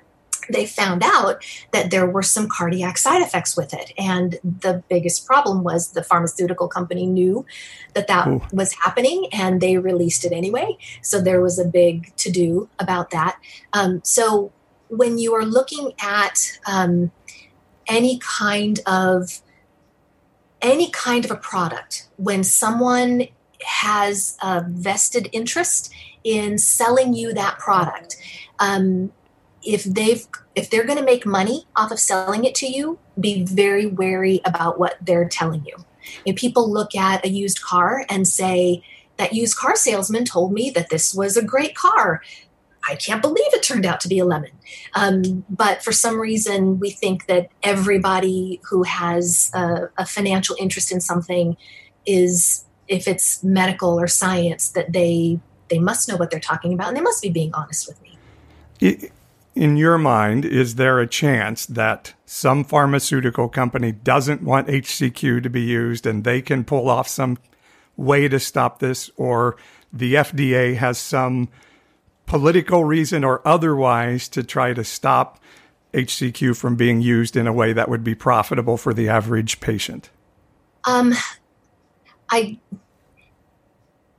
they 0.52 0.66
found 0.66 1.04
out 1.04 1.44
that 1.72 1.92
there 1.92 2.08
were 2.08 2.24
some 2.24 2.48
cardiac 2.50 2.98
side 2.98 3.22
effects 3.22 3.56
with 3.56 3.74
it. 3.74 3.94
And 3.98 4.40
the 4.44 4.84
biggest 4.90 5.26
problem 5.26 5.64
was 5.64 5.92
the 5.92 6.04
pharmaceutical 6.04 6.68
company 6.68 7.06
knew 7.06 7.46
that 7.94 8.08
that 8.08 8.28
Ooh. 8.28 8.42
was 8.52 8.74
happening 8.74 9.28
and 9.32 9.62
they 9.62 9.78
released 9.78 10.26
it 10.26 10.32
anyway. 10.32 10.78
So 11.02 11.22
there 11.22 11.42
was 11.42 11.60
a 11.60 11.66
big 11.66 12.16
to 12.18 12.32
do 12.32 12.70
about 12.80 13.12
that. 13.12 13.40
Um, 13.74 14.02
so 14.04 14.52
when 14.88 15.20
you 15.20 15.36
are 15.36 15.46
looking 15.46 15.94
at 16.02 16.60
um, 16.66 17.12
any 17.88 18.20
kind 18.20 18.80
of 18.86 19.42
any 20.62 20.90
kind 20.92 21.26
of 21.26 21.32
a 21.32 21.36
product, 21.36 22.08
when 22.18 22.44
someone 22.44 23.28
has 23.64 24.38
a 24.42 24.64
vested 24.68 25.30
interest 25.32 25.94
in 26.24 26.58
selling 26.58 27.14
you 27.14 27.34
that 27.34 27.60
product, 27.60 28.18
um, 28.60 29.12
if 29.64 29.84
they've 29.84 30.26
if 30.56 30.70
they're 30.70 30.86
going 30.86 30.98
to 30.98 31.06
make 31.06 31.26
money 31.26 31.66
off 31.76 31.92
of 31.92 32.00
selling 32.00 32.44
it 32.44 32.56
to 32.56 32.68
you, 32.68 33.00
be 33.20 33.44
very 33.44 33.86
wary 33.86 34.42
about 34.44 34.80
what 34.80 34.98
they're 35.02 35.28
telling 35.28 35.64
you. 35.66 35.76
If 36.26 36.36
people 36.36 36.72
look 36.72 36.96
at 36.96 37.26
a 37.26 37.30
used 37.30 37.62
car 37.62 38.06
and 38.10 38.28
say, 38.28 38.84
that 39.18 39.34
used 39.34 39.58
car 39.58 39.76
salesman 39.76 40.26
told 40.26 40.54
me 40.54 40.70
that 40.72 40.90
this 40.90 41.14
was 41.14 41.38
a 41.38 41.44
great 41.44 41.76
car. 41.76 42.22
I 42.88 42.96
can't 42.96 43.22
believe 43.22 43.54
it 43.54 43.64
turned 43.64 43.86
out 43.86 44.00
to 44.02 44.08
be 44.08 44.20
a 44.20 44.26
lemon. 44.26 44.52
Um, 44.94 45.46
but 45.50 45.84
for 45.84 45.92
some 45.92 46.20
reason, 46.20 46.80
we 46.80 46.90
think 46.92 47.28
that 47.28 47.50
everybody 47.64 48.62
who 48.70 48.84
has 48.84 49.52
a, 49.54 49.90
a, 49.98 50.06
financial 50.06 50.56
interest 50.60 50.92
in 50.92 51.02
something 51.02 51.58
is, 52.06 52.66
if 52.88 53.08
it's 53.08 53.44
medical 53.44 54.00
or 54.00 54.08
science, 54.08 54.70
that 54.70 54.94
they 54.94 55.40
they 55.70 55.80
must 55.80 56.10
know 56.10 56.18
what 56.18 56.32
they're 56.32 56.40
talking 56.40 56.74
about 56.74 56.88
and 56.88 56.98
they 56.98 57.02
must 57.02 57.22
be 57.22 57.30
being 57.30 57.54
honest 57.54 57.88
with 57.88 58.02
me. 58.02 59.12
In 59.56 59.78
your 59.78 59.98
mind, 59.98 60.46
is 60.46 60.76
there 60.76 61.00
a 61.00 61.08
chance 61.08 61.66
that 61.68 62.14
some 62.26 62.64
pharmaceutical 62.64 63.50
company 63.50 63.92
doesn't 63.92 64.42
want 64.42 64.68
HCQ 64.68 65.44
to 65.44 65.50
be 65.50 65.62
used 65.62 66.08
and 66.08 66.24
they 66.24 66.42
can 66.42 66.64
pull 66.64 66.90
off 66.90 67.08
some 67.08 67.38
way 67.98 68.28
to 68.28 68.40
stop 68.40 68.80
this, 68.80 69.12
or 69.18 69.58
the 69.92 70.16
FDA 70.16 70.76
has 70.78 70.98
some 70.98 71.50
political 72.30 72.86
reason 72.86 73.24
or 73.24 73.46
otherwise 73.46 74.30
to 74.30 74.44
try 74.44 74.72
to 74.72 74.84
stop 74.84 75.40
HCQ 75.94 76.56
from 76.56 76.76
being 76.76 77.02
used 77.02 77.36
in 77.36 77.48
a 77.48 77.52
way 77.52 77.74
that 77.74 77.90
would 77.90 78.04
be 78.04 78.14
profitable 78.14 78.78
for 78.78 78.94
the 78.94 79.10
average 79.10 79.60
patient? 79.60 80.12
Um, 80.86 81.14
I 82.30 82.60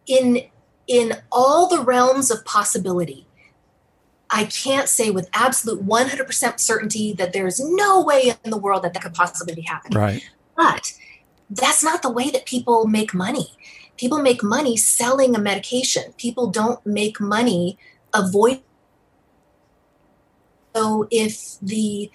in 0.07 0.41
in 0.89 1.13
all 1.31 1.69
the 1.69 1.81
realms 1.83 2.33
of 2.33 2.45
possibility, 2.45 3.29
I 4.29 4.45
can't 4.47 4.89
say 4.89 5.11
with 5.11 5.31
absolute 5.33 5.87
100% 5.87 6.59
certainty 6.59 7.13
that 7.13 7.33
there's 7.33 7.61
no 7.61 8.03
way 8.03 8.35
in 8.45 8.51
the 8.51 8.59
world 8.59 8.83
that 8.83 8.93
that 8.95 9.05
could 9.05 9.15
possibly 9.15 9.55
be 9.55 9.63
happening. 9.63 9.97
Right. 9.97 10.29
But 10.57 10.95
that's 11.49 11.85
not 11.85 12.03
the 12.03 12.11
way 12.11 12.31
that 12.31 12.45
people 12.45 12.89
make 12.89 13.15
money. 13.15 13.55
People 13.97 14.21
make 14.21 14.43
money 14.43 14.77
selling 14.77 15.37
a 15.37 15.39
medication. 15.39 16.13
People 16.17 16.51
don't 16.51 16.85
make 16.85 17.21
money 17.21 17.79
avoid 18.15 18.63
so 20.75 21.07
if 21.11 21.59
the 21.61 22.11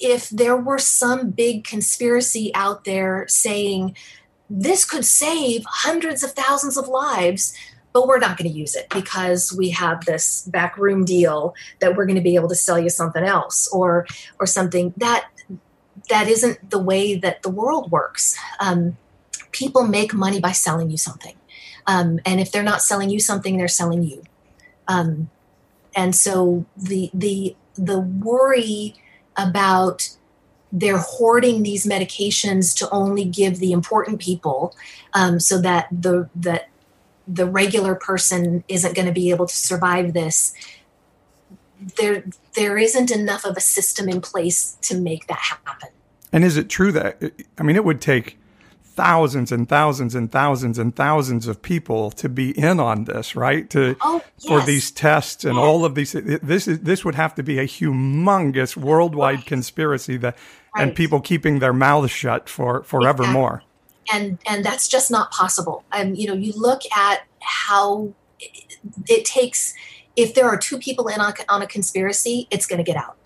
if 0.00 0.28
there 0.30 0.56
were 0.56 0.78
some 0.78 1.30
big 1.30 1.64
conspiracy 1.64 2.52
out 2.54 2.84
there 2.84 3.24
saying 3.28 3.96
this 4.50 4.84
could 4.84 5.04
save 5.04 5.64
hundreds 5.66 6.22
of 6.22 6.32
thousands 6.32 6.76
of 6.76 6.88
lives 6.88 7.54
but 7.92 8.06
we're 8.06 8.18
not 8.18 8.36
going 8.36 8.50
to 8.50 8.58
use 8.58 8.74
it 8.74 8.88
because 8.90 9.52
we 9.52 9.70
have 9.70 10.04
this 10.04 10.42
backroom 10.46 11.04
deal 11.04 11.54
that 11.80 11.94
we're 11.94 12.06
going 12.06 12.16
to 12.16 12.22
be 12.22 12.34
able 12.34 12.48
to 12.48 12.54
sell 12.54 12.78
you 12.78 12.88
something 12.88 13.22
else 13.22 13.68
or 13.68 14.06
or 14.38 14.46
something 14.46 14.92
that 14.96 15.28
that 16.08 16.28
isn't 16.28 16.70
the 16.70 16.78
way 16.78 17.14
that 17.14 17.42
the 17.42 17.50
world 17.50 17.90
works. 17.90 18.36
Um, 18.60 18.96
people 19.52 19.86
make 19.86 20.14
money 20.14 20.40
by 20.40 20.52
selling 20.52 20.90
you 20.90 20.96
something. 20.96 21.36
Um, 21.86 22.20
and 22.24 22.40
if 22.40 22.50
they're 22.50 22.62
not 22.62 22.82
selling 22.82 23.10
you 23.10 23.18
something 23.18 23.56
they're 23.56 23.68
selling 23.68 24.04
you 24.04 24.22
um, 24.92 25.30
and 25.94 26.14
so 26.14 26.64
the 26.76 27.10
the 27.14 27.56
the 27.74 28.00
worry 28.00 28.94
about 29.36 30.16
they're 30.70 30.98
hoarding 30.98 31.62
these 31.62 31.86
medications 31.86 32.76
to 32.76 32.88
only 32.90 33.24
give 33.24 33.58
the 33.58 33.72
important 33.72 34.20
people 34.20 34.74
um, 35.14 35.38
so 35.40 35.60
that 35.60 35.86
the 35.90 36.28
that 36.34 36.68
the 37.26 37.46
regular 37.46 37.94
person 37.94 38.64
isn't 38.68 38.94
going 38.94 39.06
to 39.06 39.12
be 39.12 39.30
able 39.30 39.46
to 39.46 39.56
survive 39.56 40.12
this 40.12 40.54
there 41.96 42.24
there 42.54 42.78
isn't 42.78 43.10
enough 43.10 43.44
of 43.44 43.56
a 43.56 43.60
system 43.60 44.08
in 44.08 44.20
place 44.20 44.76
to 44.82 44.96
make 44.96 45.26
that 45.26 45.38
happen. 45.38 45.88
And 46.32 46.44
is 46.44 46.56
it 46.56 46.68
true 46.68 46.92
that 46.92 47.32
i 47.58 47.62
mean 47.62 47.76
it 47.76 47.84
would 47.84 48.00
take 48.00 48.38
thousands 48.94 49.50
and 49.50 49.68
thousands 49.68 50.14
and 50.14 50.30
thousands 50.30 50.78
and 50.78 50.94
thousands 50.94 51.46
of 51.46 51.62
people 51.62 52.10
to 52.12 52.28
be 52.28 52.50
in 52.58 52.78
on 52.78 53.04
this, 53.04 53.34
right? 53.34 53.68
To 53.70 53.96
oh, 54.00 54.22
yes. 54.38 54.46
for 54.46 54.60
these 54.60 54.90
tests 54.90 55.44
and 55.44 55.56
yes. 55.56 55.62
all 55.62 55.84
of 55.84 55.94
these. 55.94 56.12
This 56.12 56.68
is 56.68 56.80
this 56.80 57.04
would 57.04 57.14
have 57.14 57.34
to 57.36 57.42
be 57.42 57.58
a 57.58 57.64
humongous 57.64 58.76
worldwide 58.76 59.36
right. 59.36 59.46
conspiracy 59.46 60.16
that, 60.18 60.36
right. 60.74 60.82
and 60.82 60.94
people 60.94 61.20
keeping 61.20 61.58
their 61.58 61.72
mouths 61.72 62.10
shut 62.10 62.48
for 62.48 62.82
forevermore. 62.82 63.62
Exactly. 64.06 64.28
And 64.28 64.38
and 64.46 64.64
that's 64.64 64.88
just 64.88 65.10
not 65.10 65.30
possible. 65.30 65.84
And 65.92 66.10
um, 66.10 66.14
you 66.14 66.26
know, 66.26 66.34
you 66.34 66.52
look 66.54 66.82
at 66.96 67.22
how 67.40 68.12
it, 68.38 68.76
it 69.08 69.24
takes 69.24 69.74
if 70.16 70.34
there 70.34 70.46
are 70.46 70.58
two 70.58 70.78
people 70.78 71.08
in 71.08 71.20
on, 71.20 71.32
on 71.48 71.62
a 71.62 71.66
conspiracy, 71.66 72.46
it's 72.50 72.66
going 72.66 72.78
to 72.78 72.84
get 72.84 72.96
out. 72.96 73.16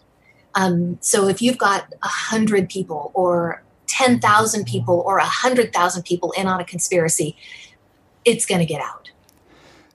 Um, 0.55 0.99
so 1.01 1.29
if 1.29 1.43
you've 1.43 1.59
got 1.59 1.93
a 2.03 2.09
hundred 2.09 2.69
people 2.69 3.11
or 3.15 3.63
ten 3.97 4.21
thousand 4.21 4.67
people 4.67 5.03
or 5.07 5.19
a 5.19 5.25
hundred 5.25 5.73
thousand 5.73 6.05
people 6.05 6.33
in 6.33 6.47
on 6.47 6.61
a 6.61 6.65
conspiracy, 6.65 7.37
it's 8.25 8.47
going 8.47 8.61
to 8.61 8.67
get 8.67 8.81
out. 8.81 9.11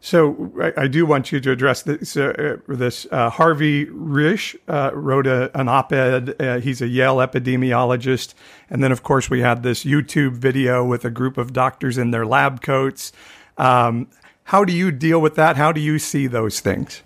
So 0.04 0.52
I, 0.60 0.84
I, 0.84 0.88
do 0.88 1.06
want 1.06 1.32
you 1.32 1.40
to 1.40 1.52
address 1.52 1.84
this. 1.84 2.18
Uh, 2.18 2.58
this 2.68 3.06
uh, 3.12 3.30
Harvey 3.30 3.86
Risch 3.86 4.56
uh, 4.68 4.90
wrote 4.96 5.28
a, 5.28 5.56
an 5.58 5.70
op-ed. 5.70 6.36
Uh, 6.42 6.60
he's 6.60 6.82
a 6.82 6.88
Yale 6.88 7.18
epidemiologist, 7.18 8.34
and 8.68 8.84
then 8.84 8.92
of 8.92 9.04
course 9.04 9.30
we 9.30 9.42
had 9.42 9.62
this 9.62 9.84
YouTube 9.84 10.34
video 10.34 10.84
with 10.84 11.06
a 11.06 11.12
group 11.12 11.38
of 11.38 11.54
doctors 11.54 12.00
in 12.00 12.10
their 12.10 12.26
lab 12.26 12.64
coats. 12.64 13.12
Um, 13.60 14.08
how 14.46 14.66
do 14.66 14.74
you 14.74 14.92
deal 14.92 15.22
with 15.22 15.36
that? 15.36 15.56
How 15.56 15.72
do 15.72 15.80
you 15.80 16.00
see 16.00 16.26
those 16.26 16.62
things? 16.62 17.04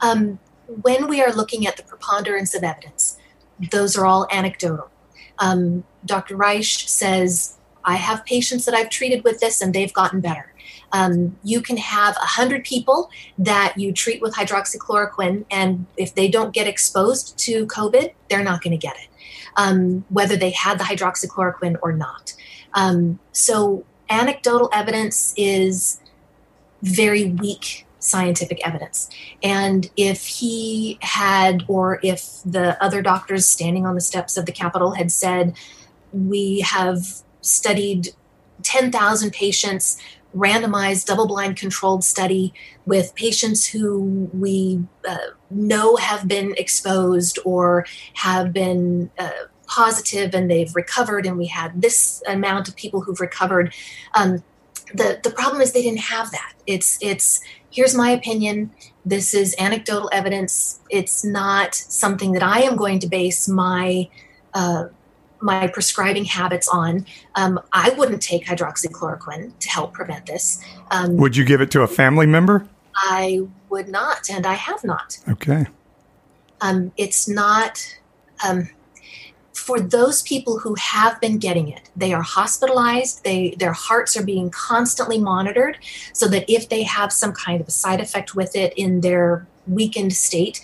Um, 0.00 0.38
when 0.66 1.08
we 1.08 1.20
are 1.20 1.32
looking 1.32 1.66
at 1.66 1.76
the 1.76 1.82
preponderance 1.82 2.54
of 2.54 2.64
evidence, 2.64 3.18
those 3.70 3.98
are 3.98 4.06
all 4.06 4.26
anecdotal. 4.32 4.90
Um, 5.38 5.84
Dr. 6.04 6.36
Risch 6.36 6.88
says, 6.88 7.54
"I 7.84 7.96
have 7.96 8.24
patients 8.24 8.64
that 8.64 8.74
I've 8.74 8.90
treated 8.90 9.24
with 9.24 9.40
this, 9.40 9.60
and 9.60 9.74
they've 9.74 9.92
gotten 9.92 10.20
better." 10.20 10.52
Um, 10.92 11.36
you 11.42 11.60
can 11.60 11.76
have 11.76 12.14
100 12.16 12.64
people 12.64 13.10
that 13.36 13.74
you 13.76 13.92
treat 13.92 14.22
with 14.22 14.34
hydroxychloroquine, 14.34 15.44
and 15.50 15.86
if 15.96 16.14
they 16.14 16.28
don't 16.28 16.54
get 16.54 16.68
exposed 16.68 17.36
to 17.38 17.66
COVID, 17.66 18.12
they're 18.30 18.44
not 18.44 18.62
going 18.62 18.78
to 18.78 18.86
get 18.86 18.96
it, 18.96 19.08
um, 19.56 20.04
whether 20.08 20.36
they 20.36 20.50
had 20.50 20.78
the 20.78 20.84
hydroxychloroquine 20.84 21.78
or 21.82 21.92
not. 21.92 22.34
Um, 22.74 23.18
so, 23.32 23.84
anecdotal 24.08 24.68
evidence 24.72 25.34
is 25.36 26.00
very 26.82 27.24
weak 27.30 27.86
scientific 28.04 28.66
evidence. 28.66 29.08
And 29.42 29.90
if 29.96 30.26
he 30.26 30.98
had, 31.00 31.64
or 31.68 32.00
if 32.02 32.40
the 32.44 32.82
other 32.82 33.02
doctors 33.02 33.46
standing 33.46 33.86
on 33.86 33.94
the 33.94 34.00
steps 34.00 34.36
of 34.36 34.46
the 34.46 34.52
Capitol 34.52 34.92
had 34.92 35.10
said, 35.10 35.56
we 36.12 36.60
have 36.60 37.02
studied 37.40 38.10
10,000 38.62 39.32
patients 39.32 39.98
randomized, 40.34 41.06
double 41.06 41.26
blind 41.26 41.56
controlled 41.56 42.04
study 42.04 42.52
with 42.86 43.14
patients 43.14 43.66
who 43.66 44.28
we 44.32 44.82
uh, 45.08 45.16
know 45.50 45.96
have 45.96 46.26
been 46.26 46.54
exposed 46.56 47.38
or 47.44 47.86
have 48.14 48.52
been 48.52 49.10
uh, 49.18 49.30
positive 49.66 50.34
and 50.34 50.50
they've 50.50 50.74
recovered, 50.74 51.24
and 51.24 51.38
we 51.38 51.46
had 51.46 51.80
this 51.80 52.22
amount 52.26 52.68
of 52.68 52.76
people 52.76 53.00
who've 53.00 53.20
recovered. 53.20 53.72
Um, 54.14 54.42
the, 54.92 55.20
the 55.22 55.30
problem 55.30 55.62
is 55.62 55.72
they 55.72 55.82
didn't 55.82 56.00
have 56.00 56.30
that. 56.32 56.52
It's 56.66 56.98
it's 57.00 57.40
here's 57.74 57.94
my 57.94 58.10
opinion. 58.10 58.70
This 59.04 59.34
is 59.34 59.54
anecdotal 59.58 60.08
evidence. 60.12 60.80
It's 60.90 61.24
not 61.24 61.74
something 61.74 62.32
that 62.32 62.42
I 62.42 62.60
am 62.62 62.76
going 62.76 63.00
to 63.00 63.08
base 63.08 63.48
my 63.48 64.08
uh, 64.54 64.84
my 65.40 65.66
prescribing 65.66 66.24
habits 66.24 66.68
on. 66.68 67.04
Um, 67.34 67.60
I 67.72 67.90
wouldn't 67.90 68.22
take 68.22 68.46
hydroxychloroquine 68.46 69.58
to 69.58 69.68
help 69.68 69.92
prevent 69.92 70.24
this. 70.24 70.64
Um, 70.90 71.16
would 71.16 71.36
you 71.36 71.44
give 71.44 71.60
it 71.60 71.70
to 71.72 71.82
a 71.82 71.86
family 71.86 72.24
member? 72.24 72.66
I 72.94 73.46
would 73.68 73.88
not, 73.88 74.30
and 74.30 74.46
I 74.46 74.54
have 74.54 74.84
not. 74.84 75.18
Okay. 75.28 75.66
Um, 76.60 76.92
it's 76.96 77.28
not 77.28 77.98
um, 78.46 78.70
for 79.64 79.80
those 79.80 80.20
people 80.20 80.58
who 80.58 80.74
have 80.74 81.18
been 81.22 81.38
getting 81.38 81.68
it. 81.68 81.88
They 81.96 82.12
are 82.12 82.20
hospitalized. 82.20 83.24
They 83.24 83.54
their 83.58 83.72
hearts 83.72 84.14
are 84.14 84.22
being 84.22 84.50
constantly 84.50 85.18
monitored, 85.18 85.78
so 86.12 86.28
that 86.28 86.44
if 86.52 86.68
they 86.68 86.82
have 86.82 87.10
some 87.10 87.32
kind 87.32 87.62
of 87.62 87.68
a 87.68 87.70
side 87.70 88.00
effect 88.00 88.34
with 88.34 88.54
it 88.54 88.74
in 88.76 89.00
their 89.00 89.46
weakened 89.66 90.12
state, 90.12 90.60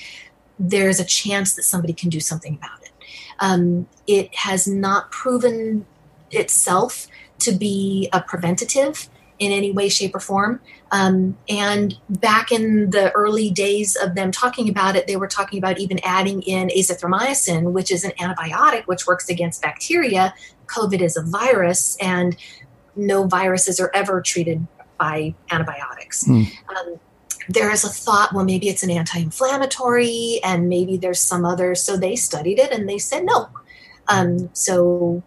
there's 0.59 1.01
a 1.01 1.05
chance 1.05 1.55
that 1.55 1.63
somebody 1.63 1.95
can 1.95 2.11
do 2.11 2.21
something 2.21 2.57
about 2.57 2.83
it. 2.83 2.93
Um, 3.39 3.87
it 4.07 4.35
has 4.35 4.69
not 4.69 5.11
proven 5.11 5.87
itself 6.31 7.07
to 7.39 7.53
be 7.53 8.11
a 8.13 8.21
preventative 8.21 9.09
in 9.41 9.51
any 9.51 9.73
way, 9.73 9.89
shape, 9.89 10.15
or 10.15 10.21
form. 10.21 10.61
Um, 10.93 11.37
and 11.49 11.99
back 12.09 12.53
in 12.53 12.91
the 12.91 13.11
early 13.13 13.51
days 13.51 13.97
of 13.97 14.15
them 14.15 14.31
talking 14.31 14.69
about 14.69 14.95
it, 14.95 15.07
they 15.07 15.17
were 15.17 15.27
talking 15.27 15.59
about 15.59 15.81
even 15.81 15.99
adding 16.05 16.43
in 16.43 16.69
azithromycin, 16.69 17.73
which 17.73 17.91
is 17.91 18.05
an 18.05 18.13
antibiotic 18.21 18.85
which 18.85 19.07
works 19.07 19.29
against 19.29 19.63
bacteria. 19.63 20.33
COVID 20.67 21.01
is 21.01 21.17
a 21.17 21.23
virus, 21.23 21.97
and 22.01 22.37
no 22.95 23.27
viruses 23.27 23.81
are 23.81 23.91
ever 23.95 24.21
treated 24.21 24.67
by 24.99 25.35
antibiotics. 25.51 26.25
Mm. 26.25 26.47
Um, 26.69 27.01
there 27.49 27.73
is 27.73 27.83
a 27.83 27.89
thought, 27.89 28.33
well, 28.33 28.45
maybe 28.45 28.69
it's 28.69 28.83
an 28.83 28.91
anti 28.91 29.19
inflammatory 29.19 30.39
and 30.45 30.69
maybe 30.69 30.97
there's 30.97 31.19
some 31.19 31.45
other. 31.45 31.75
So 31.75 31.97
they 31.97 32.15
studied 32.15 32.59
it 32.59 32.71
and 32.71 32.89
they 32.89 32.99
said 32.99 33.25
no. 33.25 33.49
Um, 34.07 34.51
so, 34.53 35.23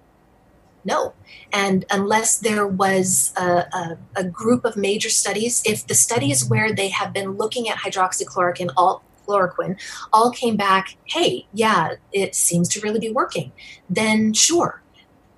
no. 0.85 1.13
And 1.51 1.85
unless 1.89 2.37
there 2.37 2.67
was 2.67 3.33
a, 3.37 3.43
a, 3.43 3.97
a, 4.15 4.23
group 4.23 4.65
of 4.65 4.75
major 4.75 5.09
studies, 5.09 5.61
if 5.65 5.85
the 5.87 5.93
studies 5.95 6.47
where 6.47 6.73
they 6.73 6.89
have 6.89 7.13
been 7.13 7.31
looking 7.31 7.69
at 7.69 7.77
hydroxychloroquine, 7.77 8.71
all, 8.75 9.03
chloroquine, 9.25 9.79
all 10.11 10.31
came 10.31 10.57
back, 10.57 10.95
hey, 11.05 11.47
yeah, 11.53 11.93
it 12.11 12.35
seems 12.35 12.67
to 12.69 12.81
really 12.81 12.99
be 12.99 13.11
working, 13.11 13.51
then 13.89 14.33
sure. 14.33 14.81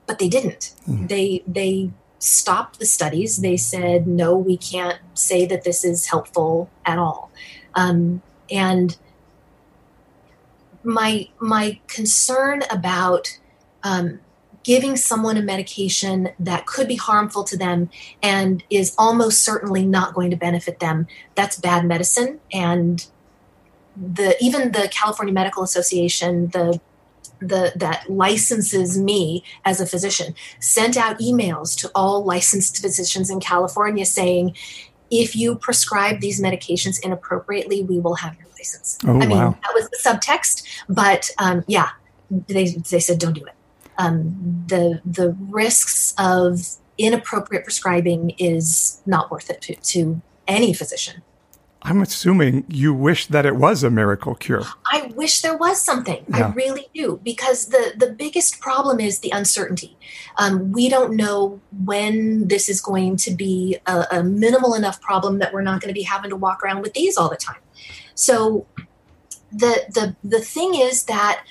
But 0.07 0.19
they 0.19 0.29
didn't. 0.29 0.73
Mm. 0.87 1.07
They 1.07 1.43
they 1.47 1.91
stopped 2.19 2.79
the 2.79 2.85
studies. 2.85 3.37
They 3.37 3.57
said, 3.57 4.07
no, 4.07 4.37
we 4.37 4.57
can't 4.57 4.99
say 5.13 5.45
that 5.47 5.63
this 5.63 5.83
is 5.83 6.07
helpful 6.07 6.69
at 6.85 6.99
all. 6.99 7.31
Um, 7.73 8.21
and 8.51 8.95
my 10.83 11.27
my 11.39 11.79
concern 11.87 12.61
about 12.69 13.39
um, 13.83 14.19
giving 14.65 14.95
someone 14.95 15.37
a 15.37 15.43
medication 15.43 16.27
that 16.39 16.65
could 16.65 16.87
be 16.87 16.95
harmful 16.95 17.43
to 17.43 17.55
them 17.55 17.87
and 18.23 18.63
is 18.71 18.95
almost 18.97 19.43
certainly 19.43 19.85
not 19.85 20.15
going 20.15 20.31
to 20.31 20.35
benefit 20.35 20.79
them. 20.79 21.05
That's 21.35 21.55
bad 21.55 21.85
medicine. 21.85 22.39
And 22.51 23.05
the 23.95 24.35
even 24.41 24.71
the 24.71 24.89
California 24.91 25.33
Medical 25.33 25.61
Association 25.61 26.47
the 26.47 26.81
the 27.39 27.73
that 27.75 28.09
licenses 28.09 28.97
me 28.97 29.43
as 29.65 29.79
a 29.79 29.85
physician 29.85 30.33
sent 30.59 30.97
out 30.97 31.19
emails 31.19 31.77
to 31.77 31.91
all 31.93 32.25
licensed 32.25 32.81
physicians 32.81 33.29
in 33.29 33.39
California 33.39 34.05
saying 34.05 34.55
if 35.11 35.35
you 35.35 35.55
prescribe 35.55 36.21
these 36.21 36.41
medications 36.41 36.99
inappropriately 37.03 37.83
we 37.83 37.99
will 37.99 38.15
have 38.15 38.35
your 38.37 38.47
license. 38.57 38.97
Oh, 39.05 39.21
i 39.21 39.27
mean 39.27 39.37
wow. 39.37 39.57
that 39.61 39.73
was 39.75 39.87
the 39.89 39.99
subtext 40.03 40.63
but 40.89 41.29
um, 41.37 41.63
yeah 41.67 41.89
they, 42.47 42.71
they 42.89 42.99
said 42.99 43.19
don't 43.19 43.33
do 43.33 43.45
it 43.45 43.54
um, 43.97 44.65
the 44.67 45.01
the 45.05 45.35
risks 45.39 46.13
of 46.17 46.77
inappropriate 46.97 47.63
prescribing 47.63 48.31
is 48.37 49.01
not 49.05 49.29
worth 49.29 49.49
it 49.49 49.61
to, 49.61 49.75
to 49.75 50.21
any 50.47 50.73
physician 50.73 51.21
I'm 51.85 52.01
assuming 52.01 52.65
you 52.67 52.95
wish 52.95 53.27
that 53.27 53.45
it 53.45 53.57
was 53.57 53.83
a 53.83 53.91
miracle 53.91 54.33
cure. 54.33 54.63
I 54.91 55.11
wish 55.15 55.41
there 55.41 55.55
was 55.55 55.79
something. 55.79 56.25
Yeah. 56.29 56.47
I 56.47 56.51
really 56.53 56.87
do 56.95 57.21
because 57.23 57.67
the 57.67 57.93
the 57.95 58.11
biggest 58.11 58.59
problem 58.59 58.99
is 58.99 59.19
the 59.19 59.29
uncertainty. 59.29 59.95
Um, 60.39 60.71
we 60.71 60.89
don't 60.89 61.15
know 61.15 61.61
when 61.85 62.47
this 62.47 62.69
is 62.69 62.81
going 62.81 63.17
to 63.17 63.31
be 63.31 63.77
a, 63.85 64.07
a 64.11 64.23
minimal 64.23 64.73
enough 64.73 64.99
problem 64.99 65.37
that 65.39 65.53
we're 65.53 65.61
not 65.61 65.79
going 65.79 65.93
to 65.93 65.93
be 65.93 66.01
having 66.01 66.31
to 66.31 66.35
walk 66.35 66.63
around 66.63 66.81
with 66.81 66.93
these 66.93 67.17
all 67.17 67.29
the 67.29 67.37
time. 67.37 67.61
So 68.15 68.65
the 69.51 69.85
the 69.93 70.15
the 70.23 70.41
thing 70.41 70.73
is 70.73 71.03
that 71.03 71.43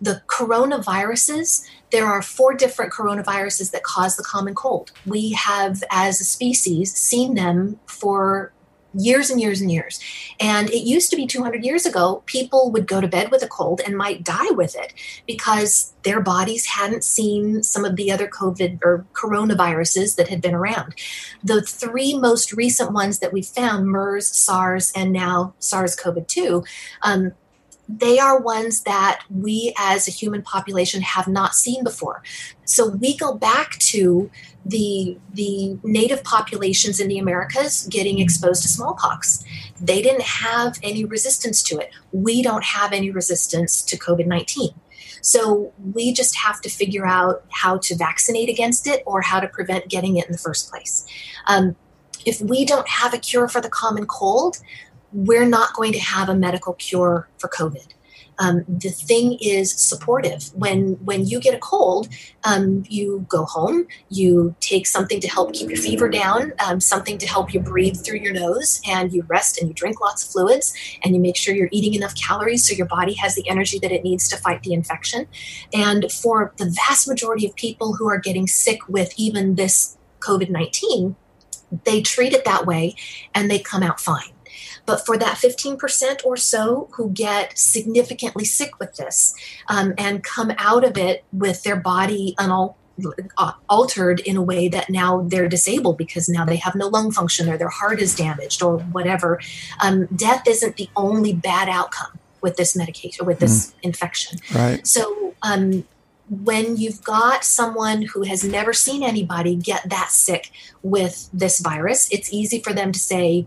the 0.00 0.22
coronaviruses 0.26 1.64
there 1.90 2.06
are 2.06 2.22
four 2.22 2.54
different 2.54 2.92
coronaviruses 2.92 3.72
that 3.72 3.82
cause 3.82 4.16
the 4.16 4.22
common 4.22 4.54
cold. 4.54 4.92
We 5.06 5.32
have, 5.32 5.82
as 5.90 6.20
a 6.20 6.24
species, 6.24 6.94
seen 6.94 7.34
them 7.34 7.80
for 7.86 8.52
years 8.92 9.30
and 9.30 9.40
years 9.40 9.60
and 9.60 9.70
years. 9.70 10.00
And 10.40 10.68
it 10.70 10.82
used 10.82 11.10
to 11.10 11.16
be 11.16 11.26
200 11.26 11.64
years 11.64 11.86
ago, 11.86 12.24
people 12.26 12.72
would 12.72 12.88
go 12.88 13.00
to 13.00 13.06
bed 13.06 13.30
with 13.30 13.40
a 13.42 13.46
cold 13.46 13.80
and 13.84 13.96
might 13.96 14.24
die 14.24 14.50
with 14.50 14.74
it 14.74 14.92
because 15.28 15.92
their 16.02 16.20
bodies 16.20 16.66
hadn't 16.66 17.04
seen 17.04 17.62
some 17.62 17.84
of 17.84 17.94
the 17.94 18.10
other 18.10 18.26
COVID 18.26 18.80
or 18.82 19.06
coronaviruses 19.12 20.16
that 20.16 20.28
had 20.28 20.40
been 20.40 20.54
around. 20.54 20.96
The 21.44 21.62
three 21.62 22.18
most 22.18 22.52
recent 22.52 22.92
ones 22.92 23.20
that 23.20 23.32
we 23.32 23.42
found 23.42 23.86
MERS, 23.86 24.26
SARS, 24.26 24.92
and 24.96 25.12
now 25.12 25.54
SARS 25.60 25.94
CoV 25.94 26.26
2. 26.26 26.64
Um, 27.02 27.32
they 27.98 28.18
are 28.18 28.40
ones 28.40 28.82
that 28.82 29.22
we 29.28 29.74
as 29.78 30.06
a 30.06 30.10
human 30.10 30.42
population 30.42 31.02
have 31.02 31.26
not 31.26 31.54
seen 31.54 31.82
before. 31.82 32.22
So 32.64 32.88
we 32.88 33.16
go 33.16 33.34
back 33.34 33.78
to 33.78 34.30
the 34.64 35.18
the 35.32 35.78
native 35.82 36.22
populations 36.22 37.00
in 37.00 37.08
the 37.08 37.18
Americas 37.18 37.88
getting 37.90 38.18
exposed 38.20 38.62
to 38.62 38.68
smallpox. 38.68 39.44
They 39.80 40.02
didn't 40.02 40.22
have 40.22 40.78
any 40.82 41.04
resistance 41.04 41.62
to 41.64 41.78
it. 41.78 41.90
We 42.12 42.42
don't 42.42 42.64
have 42.64 42.92
any 42.92 43.10
resistance 43.10 43.82
to 43.82 43.98
COVID 43.98 44.26
nineteen. 44.26 44.70
So 45.22 45.72
we 45.94 46.12
just 46.12 46.36
have 46.36 46.60
to 46.62 46.70
figure 46.70 47.06
out 47.06 47.44
how 47.50 47.78
to 47.78 47.96
vaccinate 47.96 48.48
against 48.48 48.86
it 48.86 49.02
or 49.04 49.20
how 49.20 49.40
to 49.40 49.48
prevent 49.48 49.88
getting 49.88 50.16
it 50.16 50.26
in 50.26 50.32
the 50.32 50.38
first 50.38 50.70
place. 50.70 51.04
Um, 51.46 51.76
if 52.26 52.40
we 52.40 52.64
don't 52.64 52.88
have 52.88 53.14
a 53.14 53.18
cure 53.18 53.48
for 53.48 53.60
the 53.60 53.68
common 53.68 54.06
cold, 54.06 54.58
we're 55.12 55.48
not 55.48 55.74
going 55.74 55.92
to 55.92 56.00
have 56.00 56.28
a 56.28 56.34
medical 56.34 56.74
cure 56.74 57.28
for 57.38 57.48
COVID. 57.48 57.88
Um, 58.38 58.64
the 58.66 58.88
thing 58.88 59.36
is 59.42 59.70
supportive. 59.70 60.50
When 60.54 60.92
when 61.04 61.26
you 61.26 61.40
get 61.40 61.52
a 61.52 61.58
cold, 61.58 62.08
um, 62.42 62.84
you 62.88 63.26
go 63.28 63.44
home. 63.44 63.86
You 64.08 64.54
take 64.60 64.86
something 64.86 65.20
to 65.20 65.28
help 65.28 65.52
keep 65.52 65.68
your 65.68 65.76
fever 65.76 66.08
down, 66.08 66.54
um, 66.64 66.80
something 66.80 67.18
to 67.18 67.26
help 67.26 67.52
you 67.52 67.60
breathe 67.60 67.98
through 68.02 68.20
your 68.20 68.32
nose, 68.32 68.80
and 68.88 69.12
you 69.12 69.24
rest 69.28 69.58
and 69.58 69.68
you 69.68 69.74
drink 69.74 70.00
lots 70.00 70.24
of 70.24 70.30
fluids, 70.30 70.72
and 71.02 71.14
you 71.14 71.20
make 71.20 71.36
sure 71.36 71.54
you're 71.54 71.68
eating 71.70 71.92
enough 71.92 72.14
calories 72.14 72.66
so 72.66 72.74
your 72.74 72.86
body 72.86 73.12
has 73.12 73.34
the 73.34 73.46
energy 73.46 73.78
that 73.80 73.92
it 73.92 74.02
needs 74.04 74.26
to 74.28 74.38
fight 74.38 74.62
the 74.62 74.72
infection. 74.72 75.26
And 75.74 76.10
for 76.10 76.54
the 76.56 76.70
vast 76.70 77.06
majority 77.06 77.46
of 77.46 77.54
people 77.56 77.96
who 77.96 78.08
are 78.08 78.18
getting 78.18 78.46
sick 78.46 78.78
with 78.88 79.12
even 79.18 79.56
this 79.56 79.98
COVID 80.20 80.48
nineteen, 80.48 81.14
they 81.84 82.00
treat 82.00 82.32
it 82.32 82.46
that 82.46 82.64
way, 82.64 82.94
and 83.34 83.50
they 83.50 83.58
come 83.58 83.82
out 83.82 84.00
fine. 84.00 84.32
But 84.90 85.06
for 85.06 85.16
that 85.18 85.36
15% 85.36 86.24
or 86.24 86.36
so 86.36 86.88
who 86.94 87.10
get 87.10 87.56
significantly 87.56 88.44
sick 88.44 88.80
with 88.80 88.96
this 88.96 89.36
um, 89.68 89.94
and 89.96 90.24
come 90.24 90.50
out 90.58 90.82
of 90.82 90.98
it 90.98 91.22
with 91.32 91.62
their 91.62 91.76
body 91.76 92.34
unal- 92.40 92.74
uh, 93.38 93.52
altered 93.68 94.18
in 94.18 94.36
a 94.36 94.42
way 94.42 94.66
that 94.66 94.90
now 94.90 95.22
they're 95.28 95.48
disabled 95.48 95.96
because 95.96 96.28
now 96.28 96.44
they 96.44 96.56
have 96.56 96.74
no 96.74 96.88
lung 96.88 97.12
function 97.12 97.48
or 97.48 97.56
their 97.56 97.68
heart 97.68 98.02
is 98.02 98.16
damaged 98.16 98.64
or 98.64 98.78
whatever, 98.78 99.40
um, 99.80 100.06
death 100.06 100.42
isn't 100.48 100.74
the 100.74 100.90
only 100.96 101.32
bad 101.32 101.68
outcome 101.68 102.18
with 102.40 102.56
this 102.56 102.74
medication 102.74 103.24
with 103.24 103.38
this 103.38 103.68
mm. 103.68 103.74
infection. 103.82 104.40
Right. 104.52 104.84
So 104.84 105.34
um, 105.42 105.84
when 106.28 106.76
you've 106.78 107.04
got 107.04 107.44
someone 107.44 108.02
who 108.02 108.24
has 108.24 108.42
never 108.42 108.72
seen 108.72 109.04
anybody 109.04 109.54
get 109.54 109.88
that 109.88 110.10
sick 110.10 110.50
with 110.82 111.30
this 111.32 111.60
virus, 111.60 112.08
it's 112.10 112.32
easy 112.32 112.58
for 112.58 112.72
them 112.72 112.90
to 112.90 112.98
say, 112.98 113.46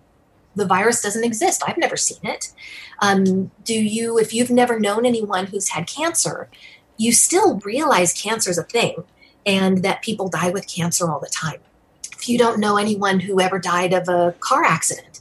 the 0.55 0.65
virus 0.65 1.01
doesn't 1.01 1.23
exist. 1.23 1.63
I've 1.65 1.77
never 1.77 1.97
seen 1.97 2.19
it. 2.23 2.53
Um, 3.01 3.51
do 3.63 3.73
you, 3.73 4.17
if 4.17 4.33
you've 4.33 4.51
never 4.51 4.79
known 4.79 5.05
anyone 5.05 5.47
who's 5.47 5.69
had 5.69 5.87
cancer, 5.87 6.49
you 6.97 7.11
still 7.11 7.59
realize 7.59 8.13
cancer 8.13 8.49
is 8.49 8.57
a 8.57 8.63
thing 8.63 9.03
and 9.45 9.83
that 9.83 10.01
people 10.01 10.29
die 10.29 10.49
with 10.49 10.67
cancer 10.67 11.09
all 11.09 11.19
the 11.19 11.29
time. 11.29 11.59
If 12.13 12.29
you 12.29 12.37
don't 12.37 12.59
know 12.59 12.77
anyone 12.77 13.19
who 13.19 13.41
ever 13.41 13.59
died 13.59 13.93
of 13.93 14.07
a 14.07 14.35
car 14.39 14.63
accident, 14.63 15.19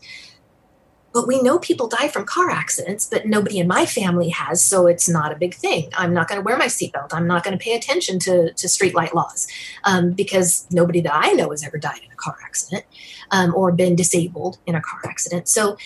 but 1.13 1.27
we 1.27 1.43
know 1.43 1.59
people 1.59 1.89
die 1.89 2.09
from 2.09 2.25
car 2.25 2.51
accidents, 2.51 3.07
but 3.07 3.27
nobody 3.27 3.59
in 3.59 3.69
my 3.69 3.87
family 3.87 4.31
has, 4.31 4.63
so 4.63 4.87
it's 4.87 5.09
not 5.09 5.33
a 5.33 5.37
big 5.37 5.55
thing. 5.55 5.91
I'm 5.95 6.15
not 6.15 6.29
going 6.29 6.41
to 6.41 6.45
wear 6.45 6.57
my 6.57 6.67
seatbelt. 6.67 7.13
I'm 7.13 7.27
not 7.27 7.45
going 7.45 7.57
to 7.57 7.63
pay 7.63 7.75
attention 7.75 8.19
to, 8.21 8.53
to 8.53 8.67
streetlight 8.67 9.13
laws 9.13 9.47
um, 9.85 10.13
because 10.13 10.67
nobody 10.71 11.01
that 11.03 11.15
I 11.15 11.33
know 11.33 11.51
has 11.51 11.65
ever 11.65 11.79
died 11.79 12.01
in 12.05 12.11
a 12.11 12.17
car 12.17 12.37
accident 12.45 12.85
um, 13.31 13.55
or 13.55 13.73
been 13.73 13.95
disabled 13.95 14.59
in 14.67 14.75
a 14.75 14.81
car 14.81 15.01
accident. 15.05 15.49
So 15.49 15.77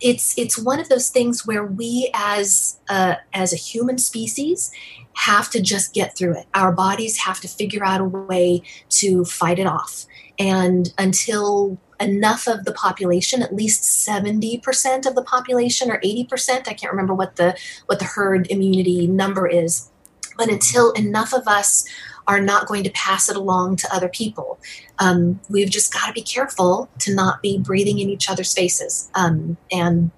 it's 0.00 0.38
it's 0.38 0.56
one 0.56 0.78
of 0.78 0.88
those 0.88 1.08
things 1.08 1.44
where 1.44 1.64
we 1.64 2.10
as 2.14 2.78
a, 2.88 3.16
as 3.34 3.52
a 3.52 3.56
human 3.56 3.98
species 3.98 4.70
have 5.14 5.50
to 5.50 5.60
just 5.60 5.92
get 5.92 6.16
through 6.16 6.36
it. 6.38 6.46
Our 6.54 6.70
bodies 6.70 7.18
have 7.18 7.40
to 7.40 7.48
figure 7.48 7.84
out 7.84 8.00
a 8.00 8.04
way 8.04 8.62
to 8.90 9.24
fight 9.24 9.58
it 9.58 9.66
off. 9.66 10.06
And 10.38 10.92
until 10.98 11.80
enough 12.00 12.46
of 12.46 12.64
the 12.64 12.72
population, 12.72 13.42
at 13.42 13.54
least 13.54 13.82
70% 13.82 15.06
of 15.06 15.14
the 15.14 15.22
population 15.22 15.90
or 15.90 16.00
80%, 16.00 16.68
I 16.68 16.74
can't 16.74 16.92
remember 16.92 17.14
what 17.14 17.36
the 17.36 17.56
what 17.86 17.98
the 17.98 18.04
herd 18.04 18.50
immunity 18.50 19.06
number 19.06 19.46
is, 19.46 19.90
but 20.36 20.50
until 20.50 20.92
enough 20.92 21.32
of 21.32 21.46
us 21.48 21.84
are 22.26 22.40
not 22.40 22.68
going 22.68 22.84
to 22.84 22.90
pass 22.90 23.28
it 23.28 23.36
along 23.36 23.76
to 23.76 23.94
other 23.94 24.08
people, 24.08 24.58
um, 24.98 25.40
we've 25.48 25.70
just 25.70 25.92
got 25.92 26.06
to 26.06 26.12
be 26.12 26.22
careful 26.22 26.88
to 26.98 27.14
not 27.14 27.42
be 27.42 27.58
breathing 27.58 27.98
in 27.98 28.08
each 28.08 28.30
other's 28.30 28.52
faces. 28.52 29.10
Um, 29.14 29.56
and 29.72 30.10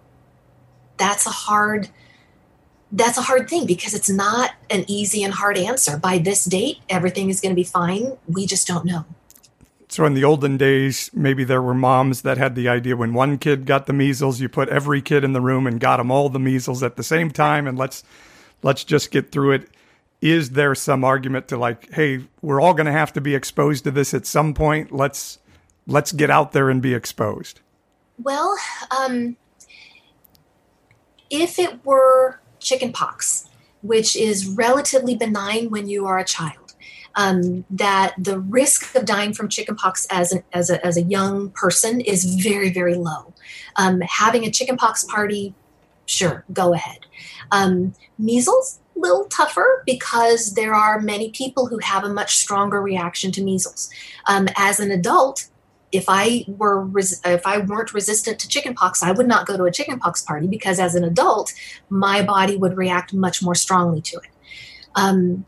that's 0.96 1.26
a 1.26 1.30
hard 1.30 1.88
that's 2.92 3.16
a 3.16 3.22
hard 3.22 3.48
thing 3.48 3.66
because 3.66 3.94
it's 3.94 4.10
not 4.10 4.50
an 4.68 4.84
easy 4.88 5.22
and 5.22 5.32
hard 5.32 5.56
answer. 5.56 5.96
By 5.96 6.18
this 6.18 6.44
date, 6.44 6.78
everything 6.88 7.30
is 7.30 7.40
going 7.40 7.52
to 7.52 7.56
be 7.56 7.62
fine. 7.62 8.16
We 8.26 8.46
just 8.46 8.66
don't 8.66 8.84
know. 8.84 9.04
So 9.90 10.04
in 10.04 10.14
the 10.14 10.22
olden 10.22 10.56
days, 10.56 11.10
maybe 11.12 11.42
there 11.42 11.60
were 11.60 11.74
moms 11.74 12.22
that 12.22 12.38
had 12.38 12.54
the 12.54 12.68
idea 12.68 12.96
when 12.96 13.12
one 13.12 13.38
kid 13.38 13.66
got 13.66 13.86
the 13.86 13.92
measles, 13.92 14.40
you 14.40 14.48
put 14.48 14.68
every 14.68 15.02
kid 15.02 15.24
in 15.24 15.32
the 15.32 15.40
room 15.40 15.66
and 15.66 15.80
got 15.80 15.96
them 15.96 16.12
all 16.12 16.28
the 16.28 16.38
measles 16.38 16.84
at 16.84 16.94
the 16.94 17.02
same 17.02 17.32
time, 17.32 17.66
and 17.66 17.76
let's 17.76 18.04
let's 18.62 18.84
just 18.84 19.10
get 19.10 19.32
through 19.32 19.50
it. 19.50 19.68
Is 20.20 20.50
there 20.50 20.76
some 20.76 21.02
argument 21.02 21.48
to 21.48 21.56
like, 21.56 21.92
hey, 21.92 22.20
we're 22.40 22.60
all 22.60 22.72
going 22.72 22.86
to 22.86 22.92
have 22.92 23.12
to 23.14 23.20
be 23.20 23.34
exposed 23.34 23.82
to 23.82 23.90
this 23.90 24.14
at 24.14 24.26
some 24.26 24.54
point? 24.54 24.92
Let's 24.92 25.40
let's 25.88 26.12
get 26.12 26.30
out 26.30 26.52
there 26.52 26.70
and 26.70 26.80
be 26.80 26.94
exposed. 26.94 27.58
Well, 28.16 28.56
um, 28.96 29.36
if 31.30 31.58
it 31.58 31.84
were 31.84 32.38
chickenpox, 32.60 33.48
which 33.82 34.14
is 34.14 34.46
relatively 34.46 35.16
benign 35.16 35.68
when 35.68 35.88
you 35.88 36.06
are 36.06 36.18
a 36.18 36.24
child 36.24 36.69
um, 37.16 37.64
that 37.70 38.14
the 38.18 38.38
risk 38.38 38.94
of 38.94 39.04
dying 39.04 39.32
from 39.32 39.48
chickenpox 39.48 40.06
as, 40.10 40.32
an, 40.32 40.42
as, 40.52 40.70
a, 40.70 40.84
as 40.84 40.96
a 40.96 41.02
young 41.02 41.50
person 41.50 42.00
is 42.00 42.36
very, 42.36 42.70
very 42.70 42.94
low. 42.94 43.32
Um, 43.76 44.00
having 44.02 44.44
a 44.44 44.50
chickenpox 44.50 45.04
party, 45.04 45.54
sure, 46.06 46.44
go 46.52 46.72
ahead. 46.72 47.06
Um, 47.50 47.94
measles, 48.18 48.80
a 48.96 49.00
little 49.00 49.24
tougher 49.24 49.82
because 49.86 50.54
there 50.54 50.74
are 50.74 51.00
many 51.00 51.30
people 51.30 51.66
who 51.66 51.78
have 51.78 52.04
a 52.04 52.08
much 52.08 52.36
stronger 52.36 52.80
reaction 52.80 53.32
to 53.32 53.42
measles. 53.42 53.90
Um, 54.26 54.48
as 54.56 54.80
an 54.80 54.90
adult, 54.90 55.48
if 55.92 56.04
I 56.08 56.44
were 56.46 56.84
res- 56.84 57.20
if 57.24 57.46
I 57.46 57.58
weren't 57.58 57.92
resistant 57.92 58.38
to 58.40 58.48
chickenpox, 58.48 59.02
I 59.02 59.10
would 59.10 59.26
not 59.26 59.46
go 59.46 59.56
to 59.56 59.64
a 59.64 59.72
chickenpox 59.72 60.22
party 60.22 60.46
because 60.46 60.78
as 60.78 60.94
an 60.94 61.04
adult, 61.04 61.52
my 61.88 62.22
body 62.22 62.56
would 62.56 62.76
react 62.76 63.12
much 63.12 63.42
more 63.42 63.54
strongly 63.54 64.00
to 64.02 64.16
it. 64.18 64.30
Um, 64.94 65.46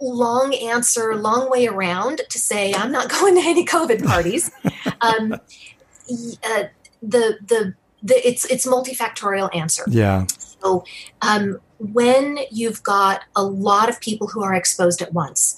long 0.00 0.54
answer, 0.54 1.14
long 1.16 1.50
way 1.50 1.66
around 1.66 2.22
to 2.28 2.38
say 2.38 2.72
I'm 2.74 2.92
not 2.92 3.08
going 3.20 3.34
to 3.36 3.42
any 3.42 3.64
COVID 3.64 4.04
parties. 4.04 4.50
um, 5.00 5.32
uh, 5.32 6.64
the 7.02 7.38
the 7.46 7.74
the 8.02 8.28
it's 8.28 8.44
it's 8.46 8.66
multifactorial 8.66 9.54
answer. 9.54 9.84
Yeah. 9.88 10.26
So 10.60 10.84
um, 11.22 11.60
when 11.78 12.40
you've 12.50 12.82
got 12.82 13.22
a 13.36 13.42
lot 13.42 13.88
of 13.88 14.00
people 14.00 14.28
who 14.28 14.42
are 14.42 14.54
exposed 14.54 15.00
at 15.02 15.12
once, 15.12 15.56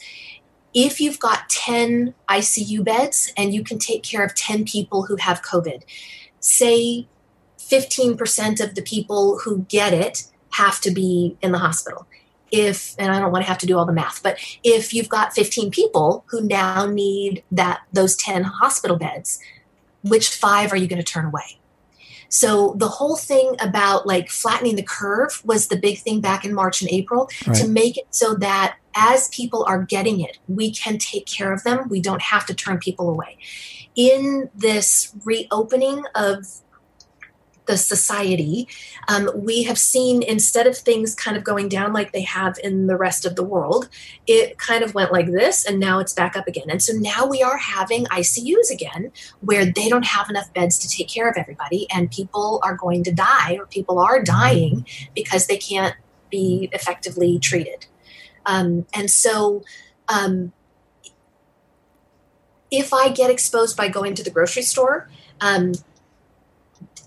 if 0.75 1.01
you've 1.01 1.19
got 1.19 1.49
10 1.49 2.15
ICU 2.29 2.85
beds 2.85 3.33
and 3.37 3.55
you 3.55 3.65
can 3.65 3.79
take 3.79 4.03
care 4.03 4.25
of 4.25 4.35
10 4.35 4.65
people 4.65 5.05
who 5.05 5.17
have 5.17 5.43
COVID, 5.43 5.83
say 6.41 7.07
15% 7.59 8.61
of 8.61 8.75
the 8.75 8.83
people 8.83 9.39
who 9.39 9.65
get 9.69 9.93
it 9.93 10.27
have 10.51 10.81
to 10.81 10.91
be 10.91 11.37
in 11.41 11.53
the 11.53 11.59
hospital 11.59 12.07
if 12.51 12.95
and 12.99 13.13
i 13.13 13.19
don't 13.19 13.33
want 13.33 13.45
to 13.45 13.49
have 13.49 13.59
to 13.59 13.67
do 13.67 13.79
all 13.79 13.87
the 13.87 13.93
math 13.93 14.23
but 14.23 14.39
if 14.63 14.93
you've 14.93 15.09
got 15.09 15.35
15 15.35 15.71
people 15.71 16.25
who 16.29 16.41
now 16.43 16.87
need 16.87 17.43
that 17.51 17.83
those 17.93 18.17
10 18.17 18.45
hospital 18.45 18.97
beds 18.97 19.39
which 20.03 20.31
five 20.31 20.73
are 20.73 20.77
you 20.77 20.87
going 20.87 21.03
to 21.03 21.05
turn 21.05 21.27
away? 21.27 21.59
So 22.29 22.75
the 22.77 22.89
whole 22.89 23.17
thing 23.17 23.57
about 23.61 24.07
like 24.07 24.31
flattening 24.31 24.77
the 24.77 24.85
curve 24.85 25.43
was 25.45 25.67
the 25.67 25.77
big 25.77 25.99
thing 25.99 26.21
back 26.21 26.45
in 26.45 26.55
march 26.55 26.81
and 26.81 26.89
april 26.91 27.29
right. 27.45 27.57
to 27.57 27.67
make 27.67 27.99
it 27.99 28.07
so 28.11 28.35
that 28.37 28.77
as 28.95 29.29
people 29.29 29.65
are 29.65 29.83
getting 29.83 30.21
it 30.21 30.39
we 30.47 30.71
can 30.71 30.99
take 30.99 31.27
care 31.27 31.53
of 31.53 31.65
them. 31.65 31.89
We 31.89 32.01
don't 32.01 32.23
have 32.23 32.47
to 32.47 32.55
turn 32.55 32.79
people 32.79 33.11
away. 33.11 33.39
In 33.97 34.49
this 34.55 35.13
reopening 35.25 36.05
of 36.15 36.47
the 37.71 37.77
society, 37.77 38.67
um, 39.07 39.31
we 39.33 39.63
have 39.63 39.79
seen 39.79 40.23
instead 40.25 40.67
of 40.67 40.77
things 40.77 41.15
kind 41.15 41.37
of 41.37 41.45
going 41.45 41.69
down 41.69 41.93
like 41.93 42.11
they 42.11 42.23
have 42.23 42.59
in 42.65 42.89
the 42.89 42.97
rest 42.97 43.25
of 43.25 43.37
the 43.37 43.45
world, 43.45 43.89
it 44.27 44.59
kind 44.59 44.83
of 44.83 44.93
went 44.93 45.13
like 45.13 45.27
this 45.27 45.65
and 45.65 45.79
now 45.79 46.01
it's 46.01 46.13
back 46.13 46.37
up 46.37 46.49
again. 46.49 46.69
And 46.69 46.83
so 46.83 46.93
now 46.95 47.27
we 47.27 47.43
are 47.43 47.57
having 47.57 48.07
ICUs 48.07 48.73
again 48.73 49.13
where 49.41 49.65
they 49.65 49.89
don't 49.89 50.05
have 50.05 50.29
enough 50.29 50.53
beds 50.53 50.79
to 50.81 50.89
take 50.89 51.09
care 51.09 51.31
of 51.31 51.37
everybody 51.37 51.87
and 51.95 52.11
people 52.11 52.61
are 52.65 52.75
going 52.75 53.05
to 53.05 53.13
die 53.13 53.57
or 53.57 53.67
people 53.67 54.01
are 54.01 54.21
dying 54.21 54.85
because 55.15 55.47
they 55.47 55.57
can't 55.57 55.95
be 56.29 56.69
effectively 56.73 57.39
treated. 57.39 57.87
Um, 58.47 58.87
and 58.93 59.09
so, 59.09 59.63
um, 60.09 60.53
if 62.71 62.93
I 62.93 63.11
get 63.11 63.31
exposed 63.31 63.77
by 63.77 63.89
going 63.89 64.15
to 64.15 64.23
the 64.23 64.31
grocery 64.31 64.63
store, 64.63 65.09
um, 65.41 65.73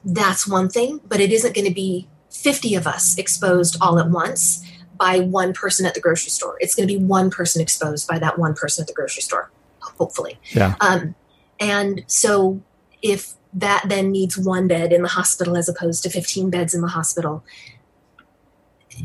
that's 0.05 0.47
one 0.47 0.69
thing, 0.69 0.99
but 1.07 1.19
it 1.19 1.31
isn't 1.31 1.55
going 1.55 1.67
to 1.67 1.73
be 1.73 2.07
50 2.31 2.75
of 2.75 2.87
us 2.87 3.17
exposed 3.17 3.77
all 3.81 3.99
at 3.99 4.09
once 4.09 4.65
by 4.97 5.19
one 5.19 5.53
person 5.53 5.85
at 5.85 5.93
the 5.93 5.99
grocery 5.99 6.29
store. 6.29 6.57
It's 6.59 6.75
going 6.75 6.87
to 6.87 6.93
be 6.93 7.03
one 7.03 7.29
person 7.29 7.61
exposed 7.61 8.07
by 8.07 8.19
that 8.19 8.37
one 8.37 8.53
person 8.53 8.83
at 8.83 8.87
the 8.87 8.93
grocery 8.93 9.21
store, 9.21 9.51
hopefully. 9.79 10.39
Yeah. 10.51 10.75
Um, 10.81 11.15
and 11.59 12.03
so 12.07 12.61
if 13.01 13.33
that 13.53 13.85
then 13.87 14.11
needs 14.11 14.37
one 14.37 14.67
bed 14.67 14.91
in 14.91 15.01
the 15.03 15.09
hospital 15.09 15.55
as 15.55 15.69
opposed 15.69 16.03
to 16.03 16.09
15 16.09 16.49
beds 16.49 16.73
in 16.73 16.81
the 16.81 16.87
hospital, 16.87 17.43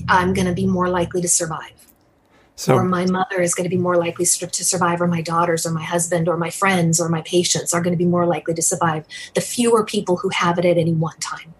I'm 0.08 0.34
going 0.34 0.46
to 0.46 0.54
be 0.54 0.66
more 0.66 0.88
likely 0.88 1.20
to 1.22 1.28
survive. 1.28 1.87
So, 2.58 2.74
or 2.74 2.82
my 2.82 3.06
mother 3.06 3.40
is 3.40 3.54
going 3.54 3.70
to 3.70 3.74
be 3.74 3.80
more 3.80 3.96
likely 3.96 4.24
to 4.24 4.64
survive, 4.64 5.00
or 5.00 5.06
my 5.06 5.22
daughters, 5.22 5.64
or 5.64 5.70
my 5.70 5.84
husband, 5.84 6.28
or 6.28 6.36
my 6.36 6.50
friends, 6.50 7.00
or 7.00 7.08
my 7.08 7.22
patients 7.22 7.72
are 7.72 7.80
going 7.80 7.92
to 7.92 7.96
be 7.96 8.04
more 8.04 8.26
likely 8.26 8.52
to 8.54 8.62
survive. 8.62 9.06
The 9.36 9.40
fewer 9.40 9.84
people 9.84 10.16
who 10.16 10.28
have 10.30 10.58
it 10.58 10.64
at 10.64 10.76
any 10.76 10.92
one 10.92 11.16
time. 11.20 11.54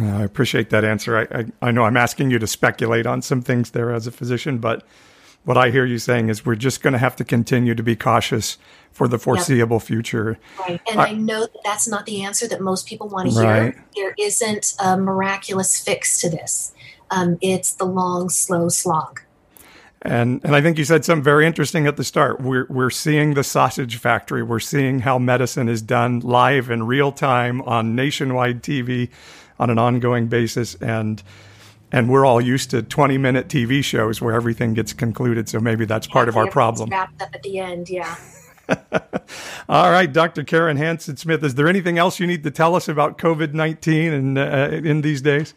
I 0.00 0.22
appreciate 0.22 0.70
that 0.70 0.84
answer. 0.84 1.18
I, 1.18 1.38
I, 1.40 1.46
I 1.62 1.70
know 1.72 1.82
I'm 1.82 1.96
asking 1.96 2.30
you 2.30 2.38
to 2.38 2.46
speculate 2.46 3.06
on 3.06 3.22
some 3.22 3.42
things 3.42 3.72
there 3.72 3.92
as 3.92 4.06
a 4.06 4.12
physician, 4.12 4.58
but 4.58 4.86
what 5.42 5.58
I 5.58 5.70
hear 5.70 5.84
you 5.84 5.98
saying 5.98 6.28
is 6.28 6.46
we're 6.46 6.54
just 6.54 6.80
going 6.80 6.92
to 6.92 6.98
have 7.00 7.16
to 7.16 7.24
continue 7.24 7.74
to 7.74 7.82
be 7.82 7.96
cautious 7.96 8.56
for 8.92 9.08
the 9.08 9.18
foreseeable 9.18 9.78
yep. 9.78 9.82
future. 9.82 10.38
Right. 10.60 10.80
And 10.88 11.00
I, 11.00 11.06
I, 11.06 11.12
know 11.14 11.40
that 11.40 11.60
that's 11.64 11.88
not 11.88 12.06
the 12.06 12.22
answer 12.22 12.46
that 12.46 12.60
most 12.60 12.86
people 12.86 13.08
want 13.08 13.32
to 13.32 13.40
right. 13.40 13.74
hear. 13.74 13.84
There 13.96 14.14
isn't 14.16 14.74
a 14.78 14.96
miraculous 14.96 15.80
fix 15.80 16.20
to 16.20 16.30
this. 16.30 16.72
Um, 17.10 17.36
it's 17.40 17.72
the 17.72 17.84
long, 17.84 18.28
slow 18.28 18.68
slog. 18.68 19.22
And 20.02 20.40
and 20.44 20.54
I 20.54 20.60
think 20.60 20.78
you 20.78 20.84
said 20.84 21.04
something 21.04 21.24
very 21.24 21.46
interesting 21.46 21.86
at 21.86 21.96
the 21.96 22.04
start. 22.04 22.40
We're 22.40 22.66
we're 22.68 22.90
seeing 22.90 23.34
the 23.34 23.42
sausage 23.42 23.96
factory. 23.96 24.42
We're 24.42 24.60
seeing 24.60 25.00
how 25.00 25.18
medicine 25.18 25.68
is 25.68 25.82
done 25.82 26.20
live 26.20 26.70
in 26.70 26.86
real 26.86 27.12
time 27.12 27.62
on 27.62 27.94
nationwide 27.94 28.62
TV 28.62 29.08
on 29.58 29.70
an 29.70 29.78
ongoing 29.78 30.26
basis 30.26 30.74
and 30.76 31.22
and 31.92 32.08
we're 32.08 32.26
all 32.26 32.40
used 32.40 32.70
to 32.70 32.82
20 32.82 33.16
minute 33.16 33.48
TV 33.48 33.82
shows 33.82 34.20
where 34.20 34.34
everything 34.34 34.74
gets 34.74 34.92
concluded. 34.92 35.48
So 35.48 35.60
maybe 35.60 35.84
that's 35.84 36.06
part 36.06 36.28
of 36.28 36.36
our 36.36 36.50
problem. 36.50 36.90
Wrapped 36.90 37.22
up 37.22 37.34
at 37.34 37.42
the 37.42 37.58
end, 37.58 37.88
yeah. 37.88 38.16
all 39.68 39.90
right, 39.90 40.12
Dr. 40.12 40.42
Karen 40.42 40.76
Hansen 40.76 41.16
Smith. 41.16 41.44
Is 41.44 41.54
there 41.54 41.68
anything 41.68 41.98
else 41.98 42.18
you 42.18 42.26
need 42.26 42.42
to 42.42 42.50
tell 42.50 42.74
us 42.74 42.88
about 42.88 43.16
COVID 43.18 43.54
19 43.54 44.12
and 44.12 44.38
uh, 44.38 44.70
in 44.72 45.02
these 45.02 45.22
days? 45.22 45.54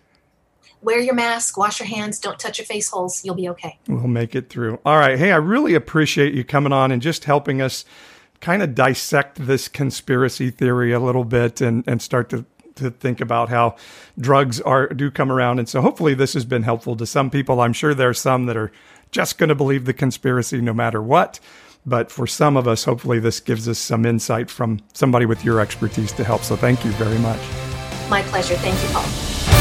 Wear 0.82 1.00
your 1.00 1.14
mask, 1.14 1.58
wash 1.58 1.80
your 1.80 1.88
hands, 1.88 2.20
don't 2.20 2.40
touch 2.40 2.58
your 2.58 2.66
face 2.66 2.90
holes. 2.90 3.24
You'll 3.24 3.36
be 3.36 3.50
okay. 3.50 3.78
We'll 3.88 4.08
make 4.08 4.36
it 4.36 4.50
through. 4.50 4.80
All 4.86 4.98
right. 4.98 5.18
Hey, 5.18 5.32
I 5.32 5.38
really 5.38 5.76
appreciate 5.76 6.34
you 6.34 6.44
coming 6.44 6.74
on 6.74 6.92
and 6.92 7.02
just 7.02 7.26
helping 7.26 7.62
us 7.62 7.86
kind 8.42 8.64
of 8.64 8.74
dissect 8.74 9.46
this 9.46 9.68
conspiracy 9.68 10.50
theory 10.50 10.94
a 10.94 11.00
little 11.00 11.26
bit 11.26 11.62
and, 11.62 11.84
and 11.88 12.02
start 12.02 12.30
to, 12.30 12.46
to 12.76 12.90
think 12.90 13.20
about 13.20 13.50
how 13.50 13.76
drugs 14.18 14.62
are 14.62 14.88
do 14.88 15.12
come 15.12 15.32
around. 15.32 15.60
And 15.60 15.68
so 15.68 15.82
hopefully 15.82 16.14
this 16.14 16.34
has 16.34 16.46
been 16.46 16.64
helpful 16.64 16.96
to 16.96 17.06
some 17.06 17.30
people. 17.30 17.60
I'm 17.60 17.74
sure 17.74 17.94
there 17.94 18.10
are 18.10 18.14
some 18.14 18.46
that 18.46 18.56
are 18.56 18.72
just 19.12 19.38
going 19.38 19.50
to 19.50 19.56
believe 19.56 19.86
the 19.86 19.94
conspiracy 19.94 20.62
no 20.62 20.74
matter 20.74 21.02
what. 21.02 21.40
But 21.86 22.12
for 22.12 22.28
some 22.28 22.58
of 22.58 22.68
us, 22.68 22.84
hopefully 22.84 23.20
this 23.20 23.40
gives 23.40 23.68
us 23.68 23.80
some 23.80 24.06
insight 24.06 24.50
from 24.50 24.82
somebody 24.94 25.26
with 25.26 25.44
your 25.44 25.60
expertise 25.60 26.12
to 26.14 26.24
help. 26.24 26.44
So 26.44 26.56
thank 26.56 26.86
you 26.86 26.92
very 26.92 27.18
much. 27.20 27.40
My 28.10 28.22
pleasure. 28.24 28.56
Thank 28.56 28.82
you, 28.84 28.90
Paul. 28.90 29.59